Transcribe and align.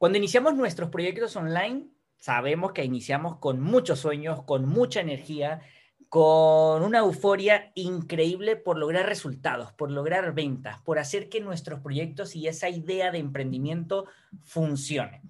Cuando 0.00 0.16
iniciamos 0.16 0.54
nuestros 0.54 0.88
proyectos 0.88 1.36
online, 1.36 1.84
sabemos 2.16 2.72
que 2.72 2.82
iniciamos 2.82 3.36
con 3.36 3.60
muchos 3.60 3.98
sueños, 3.98 4.44
con 4.44 4.66
mucha 4.66 5.02
energía, 5.02 5.60
con 6.08 6.82
una 6.82 7.00
euforia 7.00 7.70
increíble 7.74 8.56
por 8.56 8.78
lograr 8.78 9.04
resultados, 9.04 9.74
por 9.74 9.90
lograr 9.90 10.32
ventas, 10.32 10.80
por 10.80 10.98
hacer 10.98 11.28
que 11.28 11.42
nuestros 11.42 11.80
proyectos 11.80 12.34
y 12.34 12.48
esa 12.48 12.70
idea 12.70 13.10
de 13.10 13.18
emprendimiento 13.18 14.06
funcione. 14.42 15.20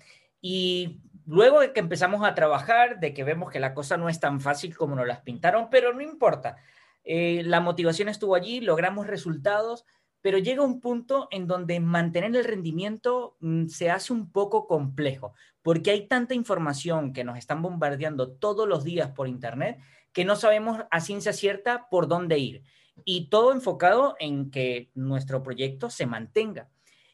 Y 0.40 1.00
luego 1.26 1.58
de 1.58 1.72
que 1.72 1.80
empezamos 1.80 2.24
a 2.24 2.36
trabajar, 2.36 3.00
de 3.00 3.12
que 3.12 3.24
vemos 3.24 3.50
que 3.50 3.58
la 3.58 3.74
cosa 3.74 3.96
no 3.96 4.08
es 4.08 4.20
tan 4.20 4.40
fácil 4.40 4.76
como 4.76 4.94
nos 4.94 5.08
las 5.08 5.22
pintaron, 5.22 5.68
pero 5.68 5.92
no 5.92 6.00
importa. 6.00 6.58
Eh, 7.02 7.42
la 7.44 7.58
motivación 7.58 8.08
estuvo 8.08 8.36
allí, 8.36 8.60
logramos 8.60 9.08
resultados, 9.08 9.84
pero 10.22 10.38
llega 10.38 10.62
un 10.62 10.80
punto 10.80 11.28
en 11.30 11.46
donde 11.46 11.80
mantener 11.80 12.34
el 12.36 12.44
rendimiento 12.44 13.36
mm, 13.40 13.66
se 13.66 13.90
hace 13.90 14.12
un 14.12 14.30
poco 14.30 14.66
complejo, 14.66 15.34
porque 15.62 15.90
hay 15.90 16.06
tanta 16.06 16.34
información 16.34 17.12
que 17.12 17.24
nos 17.24 17.38
están 17.38 17.62
bombardeando 17.62 18.30
todos 18.30 18.68
los 18.68 18.84
días 18.84 19.10
por 19.10 19.28
Internet 19.28 19.78
que 20.12 20.24
no 20.24 20.36
sabemos 20.36 20.80
a 20.90 21.00
ciencia 21.00 21.32
cierta 21.32 21.88
por 21.90 22.08
dónde 22.08 22.38
ir. 22.38 22.62
Y 23.04 23.30
todo 23.30 23.52
enfocado 23.52 24.16
en 24.18 24.50
que 24.50 24.90
nuestro 24.94 25.42
proyecto 25.42 25.90
se 25.90 26.06
mantenga. 26.06 26.68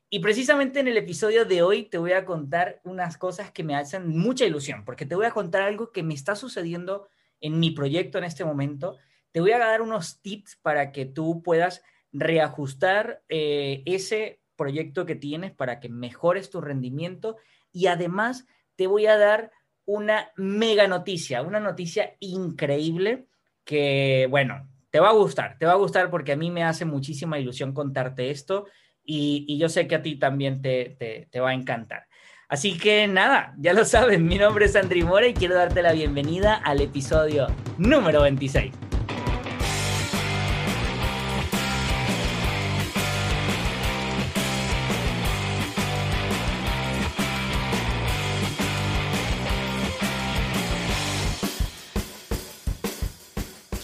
Y 0.09 0.21
precisamente 0.21 0.81
en 0.81 0.89
el 0.89 0.97
episodio 0.97 1.45
de 1.45 1.63
hoy 1.63 1.85
te 1.85 1.99
voy 1.99 2.13
a 2.13 2.25
contar 2.25 2.81
unas 2.85 3.19
cosas 3.19 3.51
que 3.51 3.65
me 3.65 3.75
hacen 3.75 4.09
mucha 4.09 4.45
ilusión, 4.45 4.85
porque 4.85 5.05
te 5.05 5.15
voy 5.15 5.27
a 5.27 5.33
contar 5.33 5.63
algo 5.63 5.93
que 5.93 6.03
me 6.03 6.15
está 6.15 6.37
sucediendo 6.37 7.09
en 7.41 7.59
mi 7.59 7.71
proyecto 7.71 8.19
en 8.19 8.25
este 8.25 8.45
momento. 8.45 8.97
Te 9.33 9.41
voy 9.41 9.53
a 9.53 9.59
dar 9.59 9.83
unos 9.83 10.23
tips 10.23 10.57
para 10.63 10.93
que 10.93 11.07
tú 11.07 11.43
puedas 11.43 11.83
reajustar 12.19 13.23
eh, 13.29 13.83
ese 13.87 14.41
proyecto 14.57 15.07
que 15.07 15.15
tienes 15.15 15.53
para 15.53 15.81
que 15.81 15.89
mejores 15.89 16.51
tu 16.51 16.61
rendimiento 16.61 17.37
y 17.73 17.87
además 17.87 18.47
te 18.75 18.87
voy 18.87 19.07
a 19.07 19.17
dar 19.17 19.51
una 19.85 20.31
mega 20.37 20.89
noticia, 20.89 21.43
una 21.43 21.61
noticia 21.61 22.17
increíble 22.21 23.27
que, 23.65 24.27
bueno, 24.31 24.69
te 24.91 25.01
va 25.01 25.11
a 25.11 25.13
gustar, 25.13 25.59
te 25.59 25.67
va 25.67 25.73
a 25.73 25.77
gustar 25.77 26.11
porque 26.11 26.33
a 26.33 26.37
mí 26.37 26.51
me 26.51 26.65
hace 26.65 26.85
muchísima 26.85 27.39
ilusión 27.39 27.73
contarte 27.73 28.31
esto 28.31 28.67
y, 29.05 29.57
yo 29.59 29.69
sé 29.69 29.87
que 29.87 29.95
a 29.95 30.03
ti 30.03 30.17
también 30.17 30.61
te, 30.63 30.97
te, 31.31 31.41
va 31.41 31.51
a 31.51 31.55
encantar. 31.55 32.07
Así 32.49 32.77
que 32.79 33.07
nada, 33.07 33.55
ya 33.59 33.73
lo 33.73 33.85
sabes, 33.85 34.21
mi 34.21 34.39
nombre 34.39 34.67
es 34.67 34.75
Andri 34.75 35.03
Mora 35.03 35.27
y 35.29 35.35
quiero 35.35 35.55
darte 35.55 35.83
la 35.83 35.93
bienvenida 35.93 36.55
al 36.55 36.81
episodio 36.81 37.47
número 37.79 38.23
26. 38.23 38.86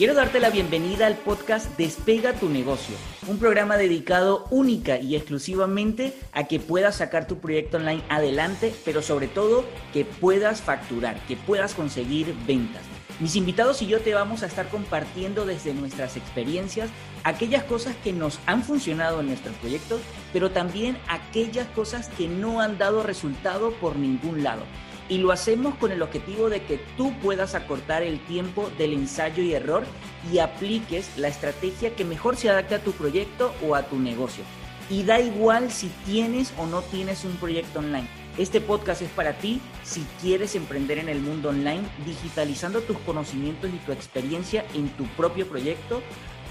Quiero 0.02 0.14
darte 0.14 0.40
la 0.40 0.50
bienvenida 0.50 1.06
al 1.06 1.14
podcast 1.14 1.78
Despega 1.78 2.32
tu 2.32 2.48
negocio, 2.48 2.96
un 3.28 3.38
programa 3.38 3.76
dedicado 3.76 4.46
única 4.50 4.98
y 4.98 5.14
exclusivamente 5.14 6.12
a 6.32 6.48
que 6.48 6.58
puedas 6.58 6.96
sacar 6.96 7.28
tu 7.28 7.38
proyecto 7.38 7.76
online 7.76 8.02
adelante, 8.08 8.74
pero 8.84 9.00
sobre 9.00 9.28
todo 9.28 9.64
que 9.92 10.04
puedas 10.04 10.60
facturar, 10.60 11.24
que 11.28 11.36
puedas 11.36 11.74
conseguir 11.74 12.34
ventas. 12.48 12.82
Mis 13.20 13.36
invitados 13.36 13.80
y 13.80 13.86
yo 13.86 14.00
te 14.00 14.12
vamos 14.12 14.42
a 14.42 14.46
estar 14.46 14.68
compartiendo 14.70 15.46
desde 15.46 15.72
nuestras 15.72 16.16
experiencias 16.16 16.90
aquellas 17.22 17.62
cosas 17.62 17.94
que 18.02 18.12
nos 18.12 18.40
han 18.46 18.64
funcionado 18.64 19.20
en 19.20 19.28
nuestros 19.28 19.54
proyectos, 19.58 20.00
pero 20.32 20.50
también 20.50 20.98
aquellas 21.06 21.68
cosas 21.68 22.08
que 22.18 22.26
no 22.26 22.60
han 22.60 22.76
dado 22.76 23.04
resultado 23.04 23.70
por 23.74 23.94
ningún 23.94 24.42
lado 24.42 24.64
y 25.08 25.18
lo 25.18 25.32
hacemos 25.32 25.74
con 25.76 25.92
el 25.92 26.02
objetivo 26.02 26.48
de 26.48 26.62
que 26.62 26.78
tú 26.96 27.12
puedas 27.20 27.54
acortar 27.54 28.02
el 28.02 28.20
tiempo 28.26 28.70
del 28.78 28.92
ensayo 28.92 29.42
y 29.42 29.54
error 29.54 29.84
y 30.32 30.38
apliques 30.38 31.10
la 31.16 31.28
estrategia 31.28 31.94
que 31.94 32.04
mejor 32.04 32.36
se 32.36 32.50
adapte 32.50 32.74
a 32.74 32.82
tu 32.82 32.92
proyecto 32.92 33.54
o 33.66 33.74
a 33.74 33.82
tu 33.82 33.98
negocio. 33.98 34.44
Y 34.90 35.04
da 35.04 35.20
igual 35.20 35.70
si 35.70 35.88
tienes 36.04 36.52
o 36.58 36.66
no 36.66 36.82
tienes 36.82 37.24
un 37.24 37.36
proyecto 37.36 37.78
online. 37.78 38.08
Este 38.38 38.60
podcast 38.60 39.02
es 39.02 39.10
para 39.10 39.34
ti 39.34 39.60
si 39.82 40.06
quieres 40.20 40.54
emprender 40.54 40.98
en 40.98 41.08
el 41.08 41.20
mundo 41.20 41.50
online, 41.50 41.82
digitalizando 42.06 42.80
tus 42.80 42.98
conocimientos 42.98 43.70
y 43.70 43.78
tu 43.84 43.92
experiencia 43.92 44.64
en 44.74 44.88
tu 44.90 45.04
propio 45.04 45.46
proyecto. 45.46 46.02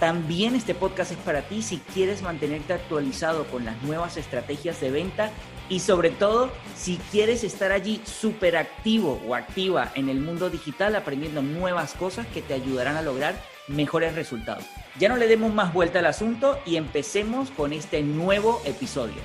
También 0.01 0.55
este 0.55 0.73
podcast 0.73 1.11
es 1.11 1.17
para 1.19 1.43
ti 1.43 1.61
si 1.61 1.77
quieres 1.77 2.23
mantenerte 2.23 2.73
actualizado 2.73 3.45
con 3.45 3.65
las 3.65 3.79
nuevas 3.83 4.17
estrategias 4.17 4.81
de 4.81 4.89
venta 4.89 5.29
y 5.69 5.79
sobre 5.79 6.09
todo, 6.09 6.49
si 6.75 6.97
quieres 7.11 7.43
estar 7.43 7.71
allí 7.71 8.01
súper 8.03 8.57
activo 8.57 9.21
o 9.27 9.35
activa 9.35 9.91
en 9.93 10.09
el 10.09 10.19
mundo 10.19 10.49
digital, 10.49 10.95
aprendiendo 10.95 11.43
nuevas 11.43 11.93
cosas 11.93 12.25
que 12.33 12.41
te 12.41 12.55
ayudarán 12.55 12.97
a 12.97 13.03
lograr 13.03 13.35
mejores 13.67 14.15
resultados. 14.15 14.65
Ya 14.99 15.07
no 15.07 15.17
le 15.17 15.27
demos 15.27 15.53
más 15.53 15.71
vuelta 15.71 15.99
al 15.99 16.07
asunto 16.07 16.57
y 16.65 16.77
empecemos 16.77 17.51
con 17.51 17.71
este 17.71 18.01
nuevo 18.01 18.59
episodio. 18.65 19.21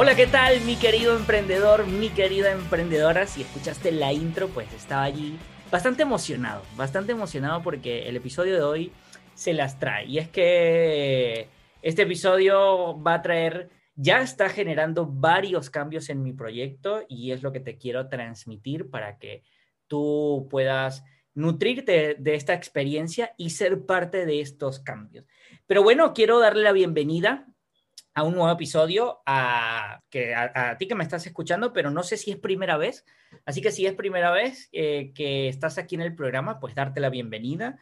Hola, 0.00 0.14
¿qué 0.14 0.28
tal 0.28 0.60
mi 0.60 0.76
querido 0.76 1.16
emprendedor, 1.16 1.84
mi 1.88 2.10
querida 2.10 2.52
emprendedora? 2.52 3.26
Si 3.26 3.42
escuchaste 3.42 3.90
la 3.90 4.12
intro, 4.12 4.46
pues 4.46 4.72
estaba 4.72 5.02
allí 5.02 5.36
bastante 5.72 6.02
emocionado, 6.02 6.62
bastante 6.76 7.10
emocionado 7.10 7.64
porque 7.64 8.08
el 8.08 8.14
episodio 8.14 8.54
de 8.54 8.62
hoy 8.62 8.92
se 9.34 9.54
las 9.54 9.80
trae. 9.80 10.06
Y 10.06 10.18
es 10.18 10.28
que 10.28 11.48
este 11.82 12.02
episodio 12.02 13.02
va 13.02 13.14
a 13.14 13.22
traer, 13.22 13.70
ya 13.96 14.20
está 14.20 14.48
generando 14.50 15.04
varios 15.04 15.68
cambios 15.68 16.10
en 16.10 16.22
mi 16.22 16.32
proyecto 16.32 17.02
y 17.08 17.32
es 17.32 17.42
lo 17.42 17.50
que 17.50 17.58
te 17.58 17.76
quiero 17.76 18.08
transmitir 18.08 18.90
para 18.90 19.18
que 19.18 19.42
tú 19.88 20.46
puedas 20.48 21.02
nutrirte 21.34 22.14
de 22.16 22.34
esta 22.36 22.54
experiencia 22.54 23.34
y 23.36 23.50
ser 23.50 23.84
parte 23.84 24.26
de 24.26 24.42
estos 24.42 24.78
cambios. 24.78 25.26
Pero 25.66 25.82
bueno, 25.82 26.14
quiero 26.14 26.38
darle 26.38 26.62
la 26.62 26.70
bienvenida 26.70 27.48
a 28.18 28.24
un 28.24 28.34
nuevo 28.34 28.50
episodio 28.50 29.20
a, 29.26 30.02
que, 30.10 30.34
a, 30.34 30.76
ti 30.76 30.88
que 30.88 30.96
me 30.96 31.04
estás 31.04 31.24
escuchando, 31.24 31.72
pero 31.72 31.92
no 31.92 32.02
sé 32.02 32.16
si 32.16 32.32
es 32.32 32.36
primera 32.36 32.76
vez. 32.76 33.04
Así 33.46 33.60
que 33.60 33.70
si 33.70 33.86
es 33.86 33.94
primera 33.94 34.32
vez 34.32 34.68
eh, 34.72 35.12
que 35.14 35.48
estás 35.48 35.78
aquí 35.78 35.94
en 35.94 36.00
el 36.00 36.16
programa, 36.16 36.58
pues 36.58 36.74
darte 36.74 36.98
la 36.98 37.10
bienvenida, 37.10 37.78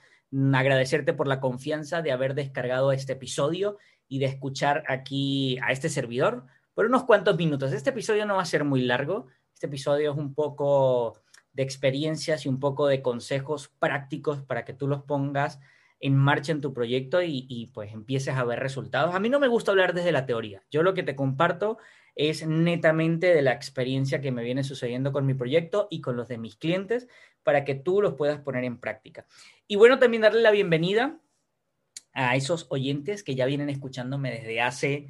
agradecerte 0.52 1.14
por 1.14 1.26
la 1.26 1.40
confianza 1.40 2.02
de 2.02 2.12
haber 2.12 2.34
descargado 2.34 2.92
este 2.92 3.14
episodio 3.14 3.78
y 4.08 4.18
de 4.18 4.26
escuchar 4.26 4.84
aquí 4.88 5.58
a 5.62 5.72
este 5.72 5.88
servidor 5.88 6.44
por 6.74 6.84
unos 6.84 7.04
cuantos 7.04 7.38
minutos. 7.38 7.72
Este 7.72 7.90
episodio 7.90 8.26
no 8.26 8.36
va 8.36 8.42
a 8.42 8.46
ser 8.46 8.64
muy 8.64 8.82
largo, 8.82 9.28
este 9.54 9.68
episodio 9.68 10.12
es 10.12 10.18
un 10.18 10.34
poco 10.34 11.18
de 11.54 11.62
experiencias 11.62 12.44
y 12.44 12.50
un 12.50 12.60
poco 12.60 12.88
de 12.88 13.00
consejos 13.00 13.68
prácticos 13.78 14.42
para 14.42 14.66
que 14.66 14.74
tú 14.74 14.86
los 14.86 15.02
pongas 15.02 15.60
en 16.00 16.16
marcha 16.16 16.52
en 16.52 16.60
tu 16.60 16.72
proyecto 16.72 17.22
y, 17.22 17.70
pues 17.72 17.92
empieces 17.92 18.34
a 18.34 18.44
ver 18.44 18.60
resultados. 18.60 19.14
A 19.14 19.20
mí 19.20 19.28
no 19.28 19.40
me 19.40 19.48
gusta 19.48 19.70
hablar 19.70 19.94
desde 19.94 20.12
la 20.12 20.26
teoría. 20.26 20.62
Yo 20.70 20.82
lo 20.82 20.94
que 20.94 21.02
te 21.02 21.16
comparto 21.16 21.78
es 22.14 22.46
netamente 22.46 23.34
de 23.34 23.42
la 23.42 23.52
experiencia 23.52 24.20
que 24.20 24.32
me 24.32 24.42
viene 24.42 24.64
sucediendo 24.64 25.12
con 25.12 25.26
mi 25.26 25.34
proyecto 25.34 25.88
y 25.90 26.00
con 26.00 26.16
los 26.16 26.28
de 26.28 26.38
mis 26.38 26.56
clientes 26.56 27.08
para 27.42 27.64
que 27.64 27.74
tú 27.74 28.02
los 28.02 28.14
puedas 28.14 28.40
poner 28.40 28.64
en 28.64 28.78
práctica. 28.78 29.26
Y 29.66 29.76
bueno, 29.76 29.98
también 29.98 30.22
darle 30.22 30.40
la 30.40 30.50
bienvenida 30.50 31.18
a 32.12 32.34
esos 32.36 32.66
oyentes 32.70 33.22
que 33.22 33.34
ya 33.34 33.44
vienen 33.46 33.68
escuchándome 33.68 34.30
desde 34.30 34.60
hace 34.60 35.08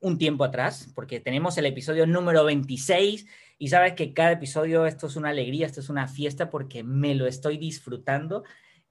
un 0.00 0.18
tiempo 0.18 0.44
atrás, 0.44 0.92
porque 0.94 1.20
tenemos 1.20 1.56
el 1.58 1.66
episodio 1.66 2.06
número 2.06 2.44
26 2.44 3.26
y 3.58 3.68
sabes 3.68 3.94
que 3.94 4.12
cada 4.12 4.32
episodio 4.32 4.86
esto 4.86 5.06
es 5.06 5.16
una 5.16 5.30
alegría, 5.30 5.66
esto 5.66 5.80
es 5.80 5.88
una 5.88 6.08
fiesta 6.08 6.50
porque 6.50 6.82
me 6.82 7.14
lo 7.14 7.26
estoy 7.26 7.56
disfrutando 7.56 8.44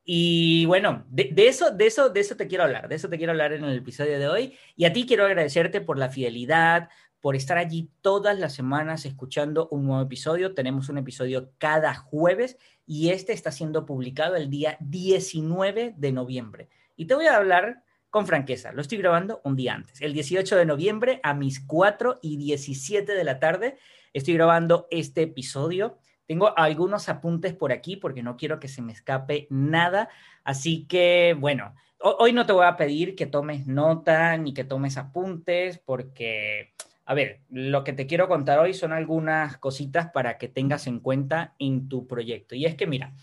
y 0.08 0.68
bueno, 0.68 1.04
de, 1.10 1.34
eso, 1.48 1.72
de, 1.72 1.88
eso, 1.88 2.10
de 2.10 2.20
eso 2.20 2.38
te 2.38 2.48
quiero 2.48 2.64
hablar, 2.64 2.88
de 2.88 2.94
eso 2.94 3.10
te 3.10 3.18
quiero 3.18 3.32
hablar 3.32 3.54
en 3.54 3.64
el 3.64 3.76
episodio 3.76 4.20
de 4.20 4.28
hoy. 4.28 4.56
Y 4.76 4.86
a 4.86 4.94
ti 4.94 5.08
quiero 5.08 5.26
agradecerte 5.26 5.82
por 5.82 5.98
la 5.98 6.10
fidelidad, 6.10 6.90
por 7.22 7.36
estar 7.36 7.58
allí 7.58 7.90
todas 8.02 8.38
las 8.38 8.54
semanas 8.54 9.06
escuchando 9.06 9.68
un 9.72 9.86
nuevo 9.86 10.04
episodio. 10.04 10.54
Tenemos 10.54 10.90
un 10.90 11.00
episodio 11.00 11.52
cada 11.58 11.96
jueves 11.96 12.60
y 12.86 13.10
este 13.10 13.34
está 13.34 13.52
siendo 13.52 13.88
publicado 13.88 14.36
el 14.36 14.52
día 14.52 14.78
19 14.80 15.96
de 15.98 16.12
noviembre. 16.12 16.70
Y 16.96 17.06
te 17.06 17.16
voy 17.16 17.26
a 17.26 17.38
hablar 17.38 17.82
con 18.12 18.28
franqueza, 18.28 18.72
lo 18.74 18.82
estoy 18.82 19.00
grabando 19.00 19.42
un 19.44 19.56
día 19.56 19.74
antes. 19.74 20.02
El 20.02 20.14
18 20.14 20.56
de 20.56 20.68
noviembre 20.68 21.20
a 21.24 21.34
mis 21.34 21.60
4 21.60 22.20
y 22.22 22.38
17 22.38 23.12
de 23.12 23.24
la 23.24 23.40
tarde 23.40 23.78
estoy 24.14 24.36
grabando 24.36 24.88
este 24.92 25.24
episodio. 25.24 25.98
Tengo 26.28 26.58
algunos 26.58 27.10
apuntes 27.10 27.54
por 27.54 27.72
aquí 27.72 27.96
porque 27.96 28.24
no 28.24 28.38
quiero 28.38 28.60
que 28.60 28.68
se 28.68 28.82
me 28.82 28.94
escape 28.94 29.48
nada. 29.50 30.10
Así 30.44 30.86
que, 30.86 31.36
bueno, 31.40 31.76
hoy 32.00 32.34
no 32.34 32.46
te 32.46 32.54
voy 32.54 32.66
a 32.66 32.78
pedir 32.78 33.16
que 33.16 33.26
tomes 33.26 33.68
nota 33.68 34.38
ni 34.38 34.54
que 34.54 34.64
tomes 34.64 34.98
apuntes 34.98 35.80
porque, 35.80 36.74
a 37.06 37.14
ver, 37.14 37.42
lo 37.50 37.84
que 37.84 37.94
te 37.94 38.08
quiero 38.08 38.28
contar 38.28 38.60
hoy 38.60 38.74
son 38.74 38.94
algunas 38.94 39.58
cositas 39.58 40.12
para 40.12 40.38
que 40.38 40.48
tengas 40.48 40.88
en 40.88 41.00
cuenta 41.00 41.56
en 41.60 41.90
tu 41.90 42.08
proyecto. 42.08 42.56
Y 42.56 42.66
es 42.66 42.76
que, 42.76 42.88
mira, 42.88 43.14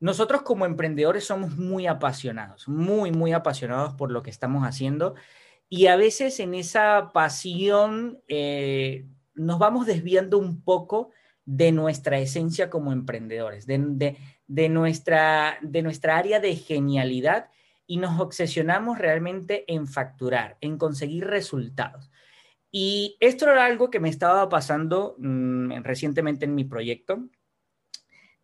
nosotros 0.00 0.42
como 0.42 0.64
emprendedores 0.64 1.24
somos 1.24 1.56
muy 1.56 1.86
apasionados, 1.86 2.68
muy, 2.68 3.10
muy 3.10 3.32
apasionados 3.32 3.94
por 3.94 4.12
lo 4.12 4.22
que 4.22 4.30
estamos 4.30 4.62
haciendo 4.64 5.14
y 5.68 5.86
a 5.86 5.96
veces 5.96 6.40
en 6.40 6.54
esa 6.54 7.10
pasión 7.12 8.22
eh, 8.28 9.06
nos 9.34 9.58
vamos 9.58 9.86
desviando 9.86 10.38
un 10.38 10.62
poco 10.62 11.10
de 11.48 11.72
nuestra 11.72 12.18
esencia 12.18 12.68
como 12.68 12.92
emprendedores, 12.92 13.66
de, 13.66 13.78
nuestra, 14.68 15.56
de 15.62 15.82
nuestra 15.82 16.18
área 16.18 16.40
de 16.40 16.54
genialidad 16.54 17.48
y 17.86 17.96
nos 17.96 18.20
obsesionamos 18.20 18.98
realmente 18.98 19.64
en 19.66 19.86
facturar, 19.86 20.58
en 20.60 20.76
conseguir 20.76 21.24
resultados. 21.24 22.10
Y 22.70 23.16
esto 23.20 23.50
era 23.50 23.64
algo 23.64 23.88
que 23.88 23.98
me 23.98 24.10
estaba 24.10 24.46
pasando 24.50 25.16
mm, 25.16 25.84
recientemente 25.84 26.44
en 26.44 26.54
mi 26.54 26.64
proyecto. 26.64 27.30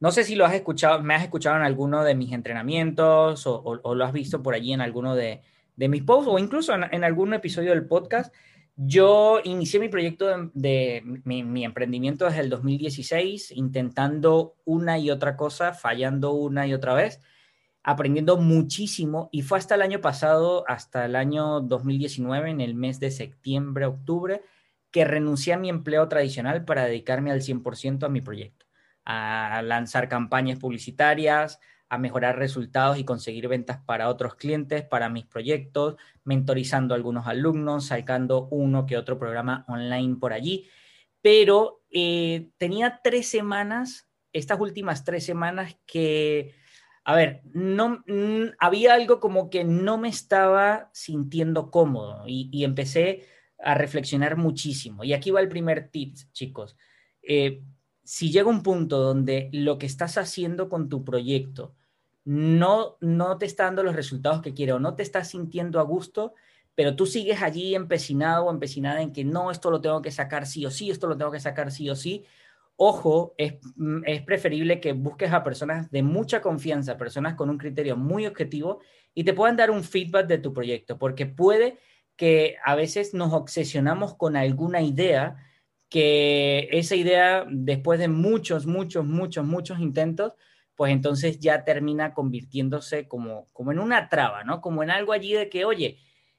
No 0.00 0.10
sé 0.10 0.24
si 0.24 0.34
lo 0.34 0.46
has 0.46 0.54
escuchado, 0.54 1.02
me 1.02 1.14
has 1.14 1.24
escuchado 1.24 1.56
en 1.56 1.62
alguno 1.62 2.04
de 2.04 2.14
mis 2.14 2.32
entrenamientos 2.32 3.46
o, 3.46 3.94
lo 3.94 4.04
has 4.06 4.14
visto 4.14 4.42
por 4.42 4.54
allí 4.54 4.72
en 4.72 4.80
alguno 4.80 5.14
de, 5.14 5.42
mis 5.76 6.02
posts 6.04 6.30
o 6.32 6.38
incluso 6.38 6.72
en, 6.74 7.04
algún 7.04 7.34
episodio 7.34 7.72
del 7.72 7.86
podcast. 7.86 8.34
Yo 8.76 9.41
inicié 9.44 9.79
mi 9.79 9.88
proyecto 9.88 10.50
de, 10.53 11.03
mi, 11.25 11.44
mi, 11.44 11.65
emprendimiento 11.65 12.25
desde 12.25 12.41
el 12.41 12.50
2016, 12.50 13.53
intentando 13.53 14.56
una 14.65 14.99
y 14.99 15.11
otra 15.11 15.37
cosa, 15.37 15.73
fallando 15.73 16.32
una 16.32 16.67
y 16.67 16.75
otra 16.75 16.94
vez 16.94 17.21
aprendiendo 17.85 18.38
muchísimo 18.38 19.29
y 19.31 19.43
fue 19.43 19.59
hasta 19.59 19.75
el 19.75 19.82
año 19.82 20.00
pasado, 20.00 20.65
hasta 20.67 21.05
el 21.05 21.15
año 21.15 21.61
2019, 21.61 22.50
en 22.50 22.61
el 22.62 22.75
mes 22.75 22.99
de 22.99 23.11
septiembre, 23.11 23.85
octubre, 23.85 24.43
que 24.91 25.05
renuncié 25.05 25.53
a 25.53 25.59
mi 25.59 25.69
empleo 25.69 26.09
tradicional 26.09 26.65
para 26.65 26.87
dedicarme 26.87 27.31
al 27.31 27.43
100% 27.43 28.05
a 28.05 28.09
mi 28.09 28.23
proyecto, 28.23 28.67
a 29.05 29.61
lanzar 29.62 30.09
campañas 30.09 30.59
publicitarias, 30.59 31.61
a 31.94 31.99
mejorar 31.99 32.38
resultados 32.38 32.99
y 32.99 33.05
conseguir 33.05 33.49
ventas 33.49 33.79
para 33.85 34.08
otros 34.08 34.35
clientes, 34.35 34.82
para 34.82 35.08
mis 35.08 35.26
proyectos, 35.26 35.96
mentorizando 36.25 36.94
algunos 36.94 37.26
alumnos, 37.26 37.87
sacando 37.87 38.49
uno 38.50 38.87
que 38.87 38.96
otro 38.96 39.19
programa 39.19 39.64
online 39.69 40.17
por 40.17 40.32
allí. 40.32 40.69
Pero 41.23 41.82
eh, 41.91 42.50
tenía 42.58 43.00
tres 43.02 43.29
semanas, 43.29 44.08
estas 44.32 44.61
últimas 44.61 45.05
tres 45.05 45.25
semanas 45.25 45.76
que 45.87 46.55
a 47.05 47.14
ver, 47.14 47.43
no, 47.52 48.02
había 48.58 48.94
algo 48.94 49.20
como 49.20 49.50
que 49.50 49.62
no 49.62 49.99
me 49.99 50.08
estaba 50.08 50.90
sintiendo 50.94 51.70
cómodo 51.70 52.25
y, 52.26 52.64
empecé 52.64 53.26
a 53.58 53.75
reflexionar 53.75 54.38
muchísimo. 54.38 55.05
Y 55.05 55.12
aquí 55.12 55.31
va 55.31 55.40
el 55.40 55.49
primer 55.49 55.90
tip, 55.90 56.17
chicos. 56.32 56.76
Eh, 57.23 57.62
si 58.05 58.31
llega 58.31 58.49
un 58.49 58.62
punto 58.62 59.00
donde 59.00 59.50
lo 59.52 59.79
que 59.79 59.87
estás 59.87 60.17
haciendo 60.17 60.70
con 60.70 60.88
tu 60.88 61.05
proyecto 61.05 61.75
no, 62.25 62.97
no 63.00 63.38
te 63.38 63.47
está 63.47 63.65
dando 63.65 63.82
los 63.82 63.97
resultados 63.97 64.43
que 64.43 64.55
quieres 64.55 64.76
o 64.76 64.81
no 64.81 64.94
te 64.94 65.03
estás 65.03 65.29
sintiendo 65.29 65.81
a 65.81 65.85
gusto, 65.85 66.35
pero 66.75 66.97
tú 66.97 67.06
sigues 67.06 67.43
allí 67.43 67.75
empecinado 67.75 68.47
o 68.47 68.50
empecinada 68.50 69.03
en 69.03 69.12
que 69.12 69.25
no, 69.25 69.50
esto 69.50 69.71
lo 69.71 69.81
tengo 69.81 70.03
que 70.03 70.11
sacar 70.11 70.47
sí 70.47 70.67
o 70.67 70.71
sí, 70.71 70.91
esto 70.91 71.06
lo 71.06 71.17
tengo 71.17 71.31
que 71.31 71.41
sacar 71.41 71.71
sí 71.71 71.88
o 71.91 71.97
sí, 71.97 72.25
Ojo, 72.76 73.35
mm, 73.76 74.03
es, 74.05 74.23
preferible 74.23 74.81
que 74.81 74.93
busques 74.93 75.32
a 75.32 75.44
personas 75.44 75.91
de 75.91 76.03
mucha 76.03 76.41
confianza, 76.43 76.97
personas 76.97 77.35
con 77.35 77.49
un 77.50 77.59
criterio 77.59 77.97
muy 77.97 78.26
objetivo 78.26 78.81
y 79.15 79.25
te 79.25 79.32
puedan 79.32 79.56
dar 79.56 79.71
un 79.71 79.85
feedback 79.85 80.26
de 80.26 80.38
tu 80.38 80.53
proyecto, 80.53 80.99
porque 80.99 81.26
puede 81.26 81.79
que 82.17 82.56
a 82.65 82.75
veces 82.75 83.15
nos 83.15 83.32
obsesionamos 83.32 84.17
con 84.17 84.37
alguna 84.37 84.82
idea, 84.82 85.37
que 85.88 86.69
esa 86.73 86.97
idea, 86.97 87.47
después 87.49 88.00
de 88.00 88.09
muchos, 88.09 88.67
muchos, 88.67 89.05
muchos, 89.05 89.44
muchos 89.44 89.79
intentos, 89.81 90.32
pues 90.76 90.93
entonces 90.93 91.38
ya 91.38 91.65
termina 91.65 92.15
convirtiéndose 92.15 93.06
como, 93.09 93.47
como 93.53 93.73
en 93.73 93.79
una 93.79 94.09
traba, 94.09 94.44
¿no? 94.44 94.61
Como 94.61 94.82
en 94.82 94.91
algo 94.91 95.12
allí 95.12 95.32
de 95.32 95.49
que, 95.49 95.65
oye, 95.65 95.99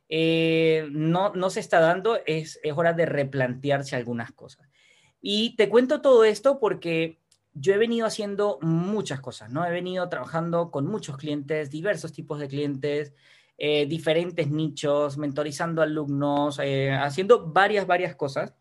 eh, 0.10 0.88
no, 0.92 1.34
no 1.34 1.50
se 1.50 1.60
está 1.60 1.80
dando, 1.80 2.20
es, 2.26 2.60
es 2.64 2.74
hora 2.76 2.94
de 2.94 3.06
replantearse 3.06 3.96
algunas 3.96 4.32
cosas. 4.32 4.68
Y 5.22 5.56
te 5.56 5.70
cuento 5.70 6.02
todo 6.02 6.24
esto 6.24 6.60
porque 6.60 7.20
yo 7.54 7.74
he 7.74 7.78
venido 7.78 8.06
haciendo 8.06 8.60
muchas 8.62 9.22
cosas, 9.22 9.52
¿no? 9.52 9.66
He 9.66 9.72
venido 9.72 10.08
trabajando 10.10 10.70
con 10.72 10.86
muchos 10.86 11.18
clientes, 11.18 11.72
diversos 11.72 12.12
tipos 12.12 12.40
de 12.40 12.50
clientes, 12.50 13.14
eh, 13.58 13.86
diferentes 13.86 14.50
nichos, 14.50 15.18
mentorizando 15.18 15.82
alumnos, 15.82 16.60
eh, 16.62 16.92
haciendo 16.92 17.48
varias, 17.48 17.88
varias 17.88 18.16
cosas. 18.16 18.54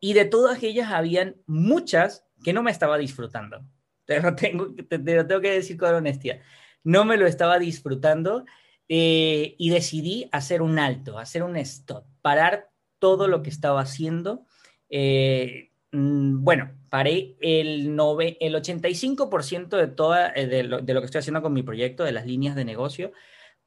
Y 0.00 0.14
de 0.14 0.24
todas 0.24 0.62
ellas 0.62 0.90
habían 0.90 1.36
muchas 1.46 2.24
que 2.42 2.54
no 2.54 2.62
me 2.62 2.70
estaba 2.70 2.96
disfrutando. 2.96 3.62
Te 4.06 4.20
lo 4.20 4.34
tengo, 4.34 4.74
te, 4.74 4.98
lo 4.98 5.26
tengo 5.26 5.40
que 5.40 5.52
decir 5.52 5.76
con 5.76 5.94
honestidad. 5.94 6.40
No 6.84 7.04
me 7.04 7.16
lo 7.16 7.26
estaba 7.26 7.58
disfrutando 7.58 8.44
eh, 8.88 9.54
y 9.58 9.70
decidí 9.70 10.28
hacer 10.32 10.62
un 10.62 10.78
alto, 10.78 11.18
hacer 11.18 11.42
un 11.42 11.56
stop, 11.56 12.06
parar 12.22 12.70
todo 12.98 13.28
lo 13.28 13.42
que 13.42 13.50
estaba 13.50 13.80
haciendo 13.80 14.46
eh, 14.88 15.72
mm, 15.92 16.42
bueno, 16.42 16.70
paré 16.88 17.36
el, 17.40 17.86
el 17.88 18.54
85% 18.54 19.76
de, 19.76 19.88
toda, 19.88 20.32
eh, 20.34 20.46
de 20.46 20.62
lo, 20.64 20.80
de 20.80 20.94
lo 20.94 21.00
que 21.00 21.06
estoy 21.06 21.20
haciendo 21.20 21.42
con 21.42 21.52
mi 21.52 21.62
proyecto, 21.62 22.04
de 22.04 22.12
las 22.12 22.26
líneas 22.26 22.54
de 22.54 22.64
negocio, 22.64 23.12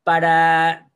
para 0.04 0.92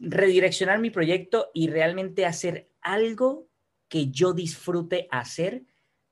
redireccionar 0.00 0.78
mi 0.78 0.90
proyecto 0.90 1.50
y 1.54 1.68
realmente 1.68 2.26
hacer 2.26 2.70
algo 2.80 3.48
que 3.88 4.08
yo 4.08 4.32
disfrute 4.32 5.06
hacer 5.10 5.62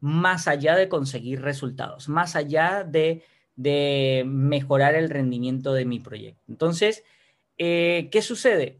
más 0.01 0.49
allá 0.49 0.77
de 0.77 0.89
conseguir 0.89 1.43
resultados, 1.43 2.09
más 2.09 2.37
allá 2.37 2.85
de, 2.85 3.23
de 3.57 4.25
mejorar 4.27 4.95
el 4.95 5.11
rendimiento 5.11 5.73
de 5.75 5.85
mi 5.85 6.01
proyecto. 6.01 6.43
Entonces, 6.49 7.05
eh, 7.59 8.09
¿qué 8.11 8.23
sucede? 8.23 8.79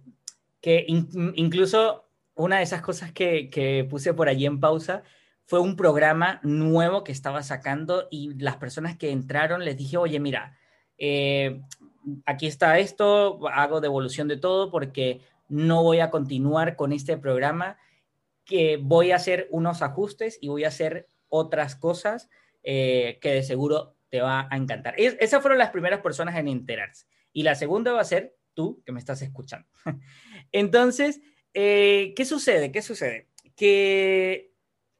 Que 0.63 0.87
incluso 0.89 2.07
una 2.35 2.57
de 2.57 2.63
esas 2.63 2.81
cosas 2.81 3.13
que, 3.13 3.87
puse 3.91 4.15
por 4.15 4.29
allí 4.31 4.47
en 4.47 4.59
pausa 4.59 5.03
fue 5.45 5.61
un 5.61 5.77
programa 5.77 6.41
nuevo 6.43 7.05
que 7.05 7.13
estaba 7.13 7.43
sacando 7.43 8.09
y 8.11 8.33
las 8.39 8.57
personas 8.57 8.97
que 8.97 9.11
entraron 9.11 9.67
les 9.67 9.77
dije, 9.77 9.99
oye, 9.99 10.19
mira, 10.19 10.57
eh, 10.97 11.61
aquí 12.25 12.47
está 12.47 12.79
esto, 12.79 13.47
hago 13.49 13.83
devolución 13.83 14.29
de 14.29 14.39
todo 14.39 14.71
porque 14.71 15.21
no 15.51 15.83
voy 15.83 16.01
a 16.01 16.11
continuar 16.11 16.77
con 16.77 16.93
este 16.93 17.19
programa, 17.19 17.77
que 18.51 18.79
voy 18.83 19.13
a 19.13 19.17
hacer 19.17 19.47
unos 19.53 19.81
ajustes 19.81 20.37
y 20.41 20.49
voy 20.49 20.65
a 20.65 20.69
hacer 20.69 21.07
otras 21.29 21.77
cosas 21.77 22.29
eh, 22.65 23.21
que 23.23 23.31
de 23.31 23.45
seguro 23.45 23.95
te 24.09 24.21
va 24.21 24.49
a 24.51 24.57
encantar. 24.57 24.95
esas 24.99 25.41
fueron 25.41 25.57
las 25.57 25.71
primeras 25.71 26.01
personas 26.01 26.37
en 26.37 26.49
enterarse. 26.49 27.07
Y 27.33 27.45
la 27.45 27.55
segunda 27.55 27.93
va 27.93 28.01
a 28.01 28.05
ser 28.05 28.35
tú 28.55 28.83
que 28.85 28.91
me 28.91 28.99
estás 28.99 29.23
escuchando. 29.23 29.69
Entonces, 30.53 31.21
eh, 31.55 32.13
¿qué 32.17 32.25
sucede? 32.25 32.73
¿Qué 32.73 32.83
sucede? 32.83 33.29
Que 33.55 34.53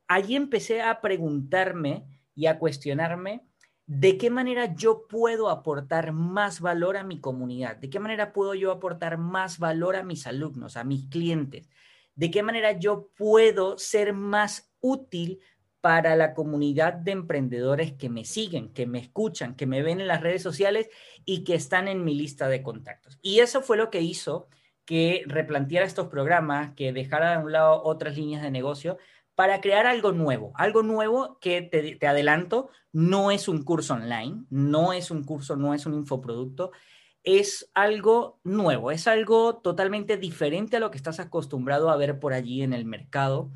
allí 0.07 0.37
empecé 0.37 0.81
a 0.81 1.01
preguntarme 1.01 2.05
y 2.37 2.47
a 2.47 2.57
cuestionarme 2.61 3.43
de 3.87 4.17
qué 4.17 4.31
manera 4.31 4.77
yo 4.77 5.09
puedo 5.09 5.51
aportar 5.51 6.13
más 6.13 6.61
valor 6.61 6.97
a 6.97 7.03
mi 7.03 7.19
comunidad, 7.19 7.79
de 7.79 7.91
qué 7.91 7.99
manera 7.99 8.33
puedo 8.33 8.55
yo 8.55 8.71
aportar 8.71 9.19
más 9.19 9.59
valor 9.59 9.97
a 9.97 10.05
mis 10.05 10.29
alumnos, 10.29 10.77
a 10.77 10.85
mis 10.85 11.09
clientes, 11.09 11.69
de 12.15 12.31
qué 12.31 12.43
manera 12.43 12.73
yo 12.73 13.11
puedo 13.17 13.79
ser 13.79 14.13
más 14.13 14.73
útil 14.81 15.41
para 15.81 16.15
la 16.17 16.35
comunidad 16.35 16.93
de 16.93 17.13
emprendedores 17.13 17.93
que 17.93 18.11
me 18.11 18.25
siguen, 18.25 18.73
que 18.73 18.87
me 18.87 18.99
escuchan, 18.99 19.57
que 19.57 19.67
me 19.67 19.83
ven 19.83 20.01
en 20.01 20.09
las 20.09 20.21
redes 20.21 20.43
sociales 20.43 20.91
y 21.25 21.45
que 21.45 21.55
están 21.55 21.89
en 21.89 22.05
mi 22.05 22.15
lista 22.15 22.49
de 22.49 22.63
contactos. 22.63 23.19
Y 23.23 23.41
eso 23.41 23.63
fue 23.63 23.77
lo 23.77 23.91
que 23.91 24.03
hizo 24.03 24.49
que 24.85 25.23
replanteara 25.27 25.87
estos 25.87 26.09
programas, 26.09 26.75
que 26.75 26.93
dejara 26.93 27.33
de 27.33 27.45
un 27.45 27.53
lado 27.53 27.83
otras 27.85 28.17
líneas 28.17 28.43
de 28.43 28.51
negocio 28.51 28.99
para 29.35 29.61
crear 29.61 29.87
algo 29.87 30.13
nuevo, 30.13 30.53
algo 30.57 30.83
nuevo 30.83 31.39
que 31.41 31.63
te, 31.63 32.07
adelanto, 32.07 32.69
no 32.93 33.31
es 33.31 33.49
un 33.49 33.63
curso 33.63 33.95
online, 33.95 34.45
no 34.51 34.93
es 34.93 35.11
un 35.11 35.25
curso, 35.25 35.57
no 35.57 35.73
es 35.73 35.87
un 35.87 35.95
infoproducto, 35.95 36.73
es 37.23 37.71
algo 37.75 38.41
nuevo, 38.45 38.91
es 38.91 39.07
algo 39.07 39.57
totalmente 39.57 40.17
diferente 40.17 40.77
a 40.77 40.81
lo 40.81 40.91
que 40.91 40.97
estás 40.97 41.21
acostumbrado 41.21 41.91
a 41.91 41.97
ver 41.97 42.19
por 42.19 42.33
allí 42.33 42.63
en 42.63 42.73
el 42.73 42.85
mercado, 42.85 43.51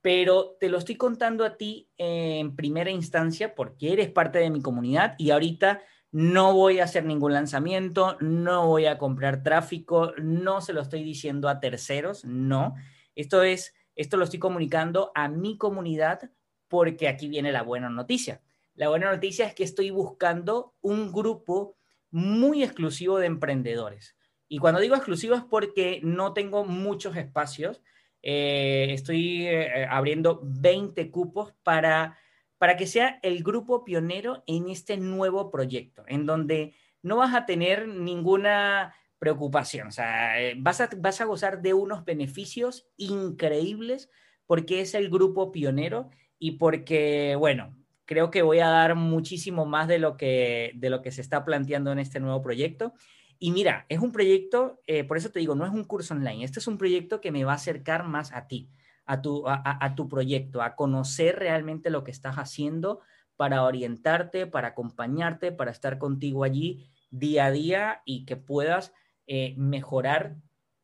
pero 0.00 0.56
te 0.58 0.68
lo 0.68 0.78
estoy 0.78 0.96
contando 0.96 1.44
a 1.44 1.56
ti 1.56 1.90
en 1.98 2.56
primera 2.56 2.90
instancia 2.90 3.54
porque 3.54 3.92
eres 3.92 4.10
parte 4.10 4.38
de 4.38 4.50
mi 4.50 4.62
comunidad 4.62 5.14
y 5.18 5.30
ahorita 5.30 5.82
no 6.12 6.54
voy 6.54 6.80
a 6.80 6.84
hacer 6.84 7.04
ningún 7.04 7.34
lanzamiento, 7.34 8.16
no 8.20 8.66
voy 8.66 8.86
a 8.86 8.98
comprar 8.98 9.42
tráfico, 9.42 10.12
no 10.20 10.60
se 10.60 10.72
lo 10.72 10.80
estoy 10.80 11.04
diciendo 11.04 11.48
a 11.48 11.60
terceros, 11.60 12.24
no. 12.24 12.74
Esto 13.14 13.42
es, 13.42 13.74
esto 13.94 14.16
lo 14.16 14.24
estoy 14.24 14.40
comunicando 14.40 15.12
a 15.14 15.28
mi 15.28 15.56
comunidad 15.56 16.30
porque 16.68 17.08
aquí 17.08 17.28
viene 17.28 17.52
la 17.52 17.62
buena 17.62 17.90
noticia. 17.90 18.40
La 18.74 18.88
buena 18.88 19.12
noticia 19.12 19.46
es 19.46 19.54
que 19.54 19.62
estoy 19.64 19.90
buscando 19.90 20.74
un 20.80 21.12
grupo 21.12 21.76
muy 22.10 22.62
exclusivo 22.62 23.18
de 23.18 23.26
emprendedores. 23.26 24.16
Y 24.48 24.58
cuando 24.58 24.80
digo 24.80 24.96
exclusivo 24.96 25.34
es 25.34 25.44
porque 25.44 26.00
no 26.02 26.32
tengo 26.32 26.64
muchos 26.64 27.16
espacios. 27.16 27.82
Eh, 28.22 28.88
estoy 28.90 29.46
eh, 29.46 29.86
abriendo 29.88 30.40
20 30.42 31.10
cupos 31.10 31.54
para 31.62 32.18
para 32.60 32.76
que 32.76 32.86
sea 32.86 33.18
el 33.22 33.42
grupo 33.42 33.84
pionero 33.84 34.44
en 34.46 34.68
este 34.68 34.98
nuevo 34.98 35.50
proyecto, 35.50 36.04
en 36.06 36.26
donde 36.26 36.74
no 37.00 37.16
vas 37.16 37.34
a 37.34 37.46
tener 37.46 37.88
ninguna 37.88 38.94
preocupación, 39.18 39.88
o 39.88 39.90
sea, 39.90 40.38
eh, 40.38 40.56
vas 40.58 40.82
a, 40.82 40.90
vas 40.98 41.22
a 41.22 41.24
gozar 41.24 41.62
de 41.62 41.72
unos 41.72 42.04
beneficios 42.04 42.86
increíbles 42.98 44.10
porque 44.44 44.82
es 44.82 44.94
el 44.94 45.08
grupo 45.08 45.52
pionero 45.52 46.10
y 46.38 46.58
porque, 46.58 47.34
bueno, 47.34 47.74
creo 48.10 48.32
que 48.32 48.42
voy 48.42 48.58
a 48.58 48.66
dar 48.66 48.96
muchísimo 48.96 49.66
más 49.66 49.86
de 49.86 50.00
lo 50.00 50.16
que, 50.16 50.72
de 50.74 50.90
lo 50.90 51.00
que 51.00 51.12
se 51.12 51.20
está 51.20 51.44
planteando 51.44 51.92
en 51.92 52.00
este 52.00 52.18
nuevo 52.18 52.42
proyecto. 52.42 52.92
Y 53.38 53.52
mira, 53.52 53.86
es 53.88 54.00
un 54.00 54.10
proyecto, 54.10 54.80
eh, 54.88 55.04
por 55.04 55.16
eso 55.16 55.30
te 55.30 55.38
digo, 55.38 55.54
no 55.54 55.64
es 55.64 55.70
un 55.70 55.84
curso 55.84 56.14
online, 56.14 56.42
este 56.42 56.58
es 56.58 56.66
un 56.66 56.76
proyecto 56.76 57.20
que 57.20 57.30
me 57.30 57.44
va 57.44 57.52
a 57.52 57.54
acercar 57.54 58.02
más 58.02 58.32
a 58.32 58.48
ti, 58.48 58.68
a 59.06 59.22
tu, 59.22 59.44
a, 59.46 59.94
tu 59.94 60.08
proyecto, 60.08 60.60
a 60.60 60.74
conocer 60.74 61.38
realmente 61.38 61.88
lo 61.88 62.02
que 62.02 62.10
estás 62.10 62.34
haciendo 62.34 62.98
para 63.36 63.62
orientarte, 63.62 64.48
para 64.48 64.68
acompañarte, 64.68 65.52
para 65.52 65.70
estar 65.70 65.98
contigo 65.98 66.42
allí 66.42 66.90
día 67.12 67.44
a 67.44 67.52
día 67.52 68.02
y 68.04 68.24
que 68.24 68.34
puedas 68.34 68.92
eh, 69.28 69.54
mejorar 69.56 70.34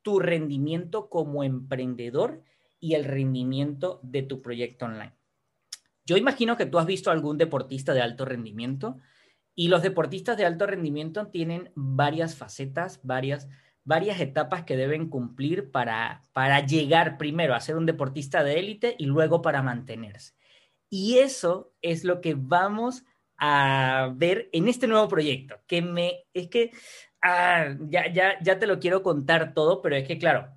tu 0.03 0.21
rendimiento 0.21 1.11
como 1.11 1.43
emprendedor 1.43 2.45
y 2.79 2.95
el 2.95 3.05
rendimiento 3.05 3.99
de 4.05 4.23
tu 4.23 4.43
proyecto 4.43 4.85
online. 4.85 5.16
Yo 6.07 6.17
imagino 6.17 6.57
que 6.57 6.67
tú 6.67 6.79
has 6.79 6.87
visto 6.87 7.11
algún 7.11 7.37
deportista 7.37 7.93
de 7.93 8.01
alto 8.01 8.25
rendimiento 8.25 8.99
y 9.57 9.69
los 9.69 9.83
deportistas 9.83 10.37
de 10.37 10.47
alto 10.47 10.67
rendimiento 10.67 11.27
tienen 11.27 11.73
varias 11.75 12.37
facetas, 12.37 13.01
varias, 13.03 13.49
varias 13.83 14.21
etapas 14.21 14.65
que 14.65 14.77
deben 14.77 15.09
cumplir 15.09 15.73
para, 15.73 16.23
para 16.33 16.61
llegar 16.61 17.19
primero 17.19 17.55
a 17.55 17.61
ser 17.61 17.77
un 17.77 17.87
deportista 17.87 18.45
de 18.45 18.59
élite 18.61 18.95
y 18.99 19.07
luego 19.07 19.43
para 19.43 19.63
mantenerse. 19.63 20.35
Y 20.89 21.19
eso 21.19 21.73
es 21.83 22.05
lo 22.05 22.21
que 22.21 22.35
vamos 22.39 23.05
a 23.39 24.13
ver 24.15 24.49
en 24.53 24.69
este 24.69 24.87
nuevo 24.87 25.09
proyecto, 25.09 25.57
que 25.67 25.83
me, 25.83 26.25
es 26.33 26.49
que, 26.49 26.71
ah, 27.21 27.75
ya, 27.89 28.11
ya, 28.13 28.41
ya 28.41 28.59
te 28.59 28.67
lo 28.67 28.79
quiero 28.79 29.03
contar 29.03 29.53
todo, 29.53 29.83
pero 29.83 29.97
es 29.97 30.07
que, 30.07 30.19
claro, 30.19 30.49